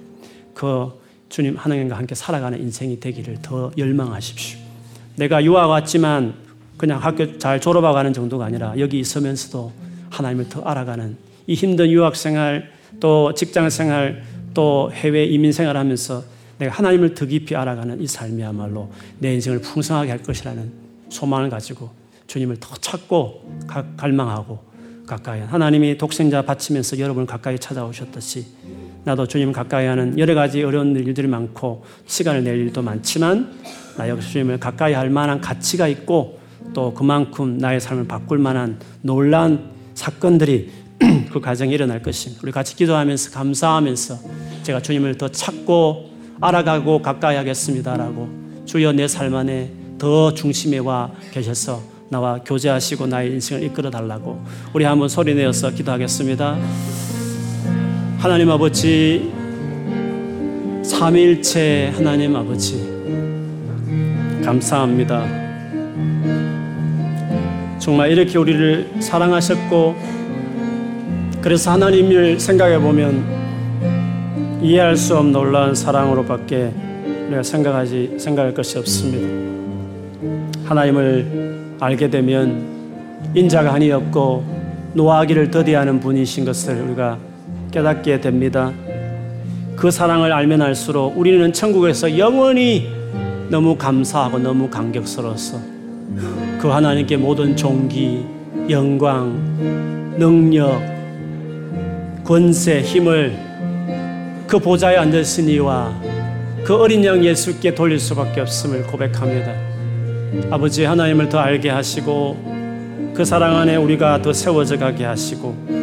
[0.54, 1.01] 그
[1.32, 4.60] 주님 하나님과 함께 살아가는 인생이 되기를 더 열망하십시오.
[5.16, 6.34] 내가 유학 왔지만
[6.76, 9.72] 그냥 학교 잘 졸업하고 가는 정도가 아니라 여기 있으면서도
[10.10, 11.16] 하나님을 더 알아가는
[11.46, 12.70] 이 힘든 유학 생활
[13.00, 14.22] 또 직장 생활
[14.52, 16.22] 또 해외 이민 생활 하면서
[16.58, 20.70] 내가 하나님을 더 깊이 알아가는 이 삶이야말로 내 인생을 풍성하게 할 것이라는
[21.08, 21.90] 소망을 가지고
[22.26, 23.62] 주님을 더 찾고
[23.96, 24.58] 갈망하고
[25.06, 28.44] 가까이 하나님이 독생자 바치면서 여러분을 가까이 찾아오셨듯이
[29.04, 33.52] 나도 주님 가까이 하는 여러 가지 어려운 일들이 많고 시간을 낼 일도 많지만
[33.96, 36.38] 나 역시 주님을 가까이 할 만한 가치가 있고
[36.72, 40.70] 또 그만큼 나의 삶을 바꿀 만한 놀라운 사건들이
[41.32, 42.40] 그 과정에 일어날 것입니다.
[42.44, 44.18] 우리 같이 기도하면서 감사하면서
[44.62, 48.28] 제가 주님을 더 찾고 알아가고 가까이 하겠습니다라고
[48.64, 54.44] 주여 내 삶 안에 더 중심에 와 계셔서 나와 교제하시고 나의 인생을 이끌어 달라고
[54.74, 56.58] 우리 한번 소리 내어서 기도하겠습니다.
[58.22, 59.32] 하나님 아버지
[60.84, 62.80] 삼일체 하나님 아버지
[64.44, 65.26] 감사합니다.
[67.80, 69.96] 정말 이렇게 우리를 사랑하셨고
[71.40, 76.72] 그래서 하나님을 생각해 보면 이해할 수 없는 놀라운 사랑으로밖에
[77.26, 79.26] 우리가 생각하지 생각할 것이 없습니다.
[80.66, 87.31] 하나님을 알게 되면 인자가 한이 없고 노하기를 더디하는 분이신 것을 우리가
[87.72, 88.70] 깨닫게 됩니다.
[89.74, 92.88] 그 사랑을 알면 알수록 우리는 천국에서 영원히
[93.48, 95.58] 너무 감사하고 너무 감격스러워서
[96.60, 98.24] 그 하나님께 모든 종기,
[98.70, 100.80] 영광, 능력,
[102.24, 103.36] 권세, 힘을
[104.46, 106.00] 그 보좌에 앉으시니와
[106.64, 109.52] 그 어린 양 예수께 돌릴 수밖에 없음을 고백합니다.
[110.50, 115.81] 아버지 하나님을 더 알게 하시고 그 사랑 안에 우리가 더 세워져 가게 하시고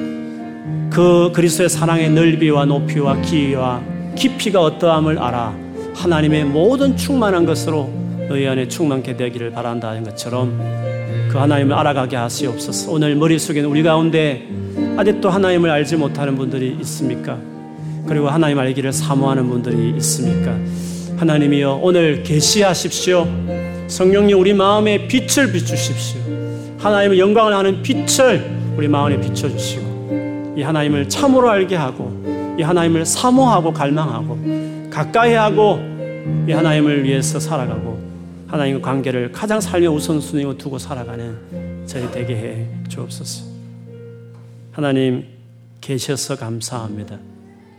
[0.90, 3.82] 그 그리스도의 사랑의 넓이와 높이와 길이와
[4.16, 5.56] 깊이가 어떠함을 알아
[5.96, 7.90] 하나님의 모든 충만한 것으로
[8.28, 10.58] 너희 안에 충만케 되기를 바란다는 것처럼
[11.30, 12.92] 그 하나님을 알아가게 하시옵소서.
[12.92, 14.48] 오늘 머릿속에는 우리 가운데
[14.98, 17.38] 아직도 하나님을 알지 못하는 분들이 있습니까?
[18.08, 20.56] 그리고 하나님 알기를 사모하는 분들이 있습니까?
[21.18, 23.28] 하나님이여 오늘 계시하십시오.
[23.88, 26.20] 성령님 우리 마음에 빛을 비추십시오.
[26.80, 29.89] 하나님의 영광을 하는 빛을 우리 마음에 비춰 주시고
[30.60, 32.12] 이 하나님을 참으로 알게 하고
[32.60, 35.80] 이 하나님을 사모하고 갈망하고 가까이 하고
[36.50, 37.98] 이 하나님을 위해서 살아가고
[38.48, 43.46] 하나님과 관계를 가장 삶의 우선순위로 두고 살아가는 저희 되게 해 주옵소서.
[44.74, 45.28] 하나님
[45.80, 47.18] 계셔서 감사합니다.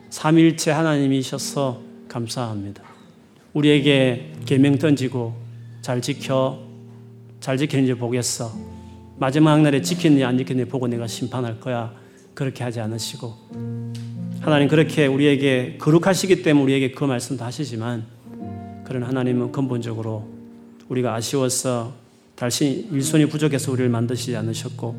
[0.08, 2.82] 삼일체 하나님이셔서 감사합니다.
[3.52, 5.34] 우리에게 계명 던지고
[5.82, 6.58] 잘 지켜
[7.40, 8.50] 잘 지키는지 보겠어.
[9.18, 11.99] 마지막 날에 지켰니 안 지켰니 보고 내가 심판할 거야.
[12.34, 13.34] 그렇게 하지 않으시고
[14.40, 18.04] 하나님 그렇게 우리에게 거룩하시기 때문에 우리에게 그 말씀도 하시지만
[18.84, 20.28] 그런 하나님은 근본적으로
[20.88, 21.94] 우리가 아쉬워서
[22.34, 24.96] 달신 일손이 부족해서 우리를 만드시지 않으셨고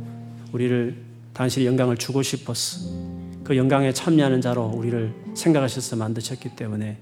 [0.53, 0.95] 우리를
[1.33, 2.87] 당신의 영광을 주고 싶었어.
[3.43, 6.97] 그 영광에 참여하는 자로 우리를 생각하셔서 만드셨기 때문에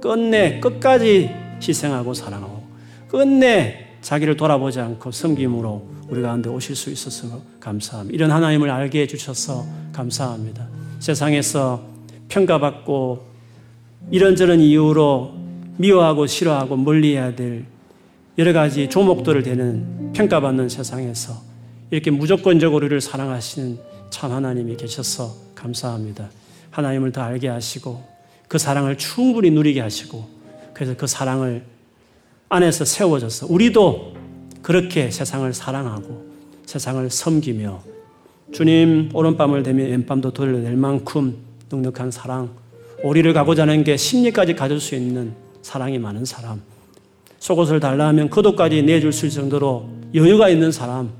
[0.00, 1.30] 끝내 끝까지
[1.62, 2.64] 희생하고 사랑하고
[3.08, 8.14] 끝내 자기를 돌아보지 않고 섬김으로 우리 가운데 오실 수 있어서 감사합니다.
[8.14, 10.68] 이런 하나님을 알게 해주셔서 감사합니다.
[11.00, 11.82] 세상에서
[12.28, 13.24] 평가받고
[14.10, 15.32] 이런저런 이유로
[15.78, 17.64] 미워하고 싫어하고 멀리해야 될
[18.36, 21.40] 여러 가지 조목들을 되는 평가받는 세상에서
[21.90, 23.78] 이렇게 무조건적으로 우리를 사랑하시는
[24.10, 26.28] 참 하나님이 계셔서 감사합니다.
[26.70, 28.04] 하나님을 더 알게 하시고
[28.48, 30.28] 그 사랑을 충분히 누리게 하시고
[30.74, 31.64] 그래서 그 사랑을
[32.48, 34.14] 안에서 세워져서 우리도
[34.62, 36.24] 그렇게 세상을 사랑하고
[36.66, 37.82] 세상을 섬기며
[38.52, 41.36] 주님 오른밤을 되면 왼밤도 돌려낼 만큼
[41.70, 42.50] 넉넉한 사랑
[43.02, 46.62] 오리를 가고자 하는 게 심리까지 가질 수 있는 사랑이 많은 사람
[47.38, 51.10] 속옷을 달라 하면 그도까지 내줄 수 있을 정도로 여유가 있는 사람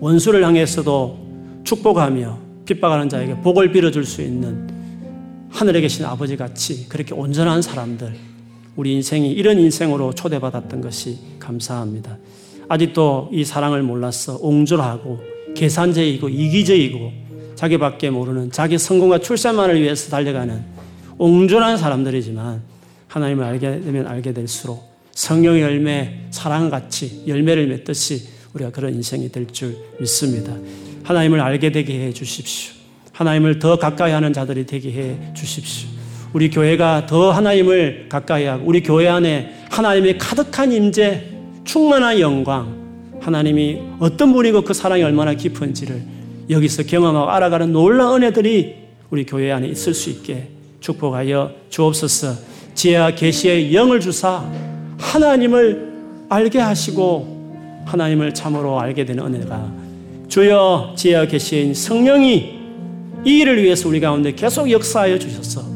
[0.00, 4.68] 원수를 향해서도 축복하며 핍박하는 자에게 복을 빌어줄 수 있는
[5.50, 8.33] 하늘에 계신 아버지 같이 그렇게 온전한 사람들
[8.76, 12.18] 우리 인생이 이런 인생으로 초대받았던 것이 감사합니다.
[12.68, 15.20] 아직도 이 사랑을 몰라서 옹졸하고
[15.54, 17.12] 계산제이고 이기적이고
[17.54, 20.64] 자기밖에 모르는 자기 성공과 출세만을 위해서 달려가는
[21.18, 22.62] 옹졸한 사람들이지만
[23.06, 29.76] 하나님을 알게 되면 알게 될수록 성령의 열매, 사랑같이 열매를 맺듯이 우리가 그런 인생이 될 줄
[30.00, 30.52] 믿습니다.
[31.04, 32.74] 하나님을 알게 되게 해 주십시오.
[33.12, 35.88] 하나님을 더 가까이 하는 자들이 되게 해 주십시오.
[36.34, 41.22] 우리 교회가 더 하나님을 가까이 하고 우리 교회 안에 하나님의 가득한 임재,
[41.62, 46.02] 충만한 영광, 하나님이 어떤 분이고 그 사랑이 얼마나 깊은지를
[46.50, 48.74] 여기서 경험하고 알아가는 놀라운 은혜들이
[49.10, 50.48] 우리 교회 안에 있을 수 있게
[50.80, 52.34] 축복하여 주옵소서.
[52.74, 54.44] 지혜와 계시의 영을 주사
[54.98, 55.92] 하나님을
[56.28, 59.72] 알게 하시고 하나님을 참으로 알게 되는 은혜가
[60.26, 62.58] 주여 지혜와 계시인 성령이
[63.24, 65.73] 이 일을 위해서 우리 가운데 계속 역사하여 주셔서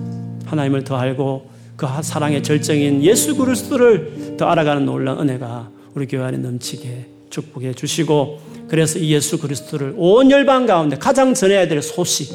[0.49, 6.38] 하나님을 더 알고 그 사랑의 절정인 예수 그리스도를 더 알아가는 놀라운 은혜가 우리 교회 안에
[6.38, 12.30] 넘치게 축복해 주시고 그래서 이 예수 그리스도를 온 열방 가운데 가장 전해야 될 소식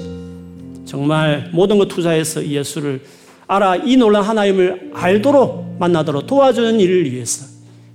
[0.85, 3.01] 정말 모든 것 투자해서 이 예수를
[3.47, 7.45] 알아 이 놀란 하나님을 알도록 만나도록 도와주는 일을 위해서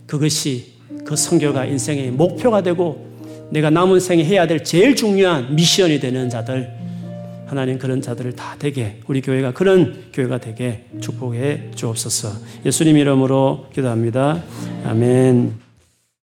[0.06, 0.72] 그것이
[1.04, 3.06] 그 성교가 인생의 목표가 되고
[3.50, 6.70] 내가 남은 생에 해야 될 제일 중요한 미션이 되는 자들
[7.48, 12.28] 하나님 그런 자들을 다 되게 우리 교회가 그런 교회가 되게 축복해 주옵소서
[12.66, 14.42] 예수님 이름으로 기도합니다.
[14.84, 15.67] 아멘.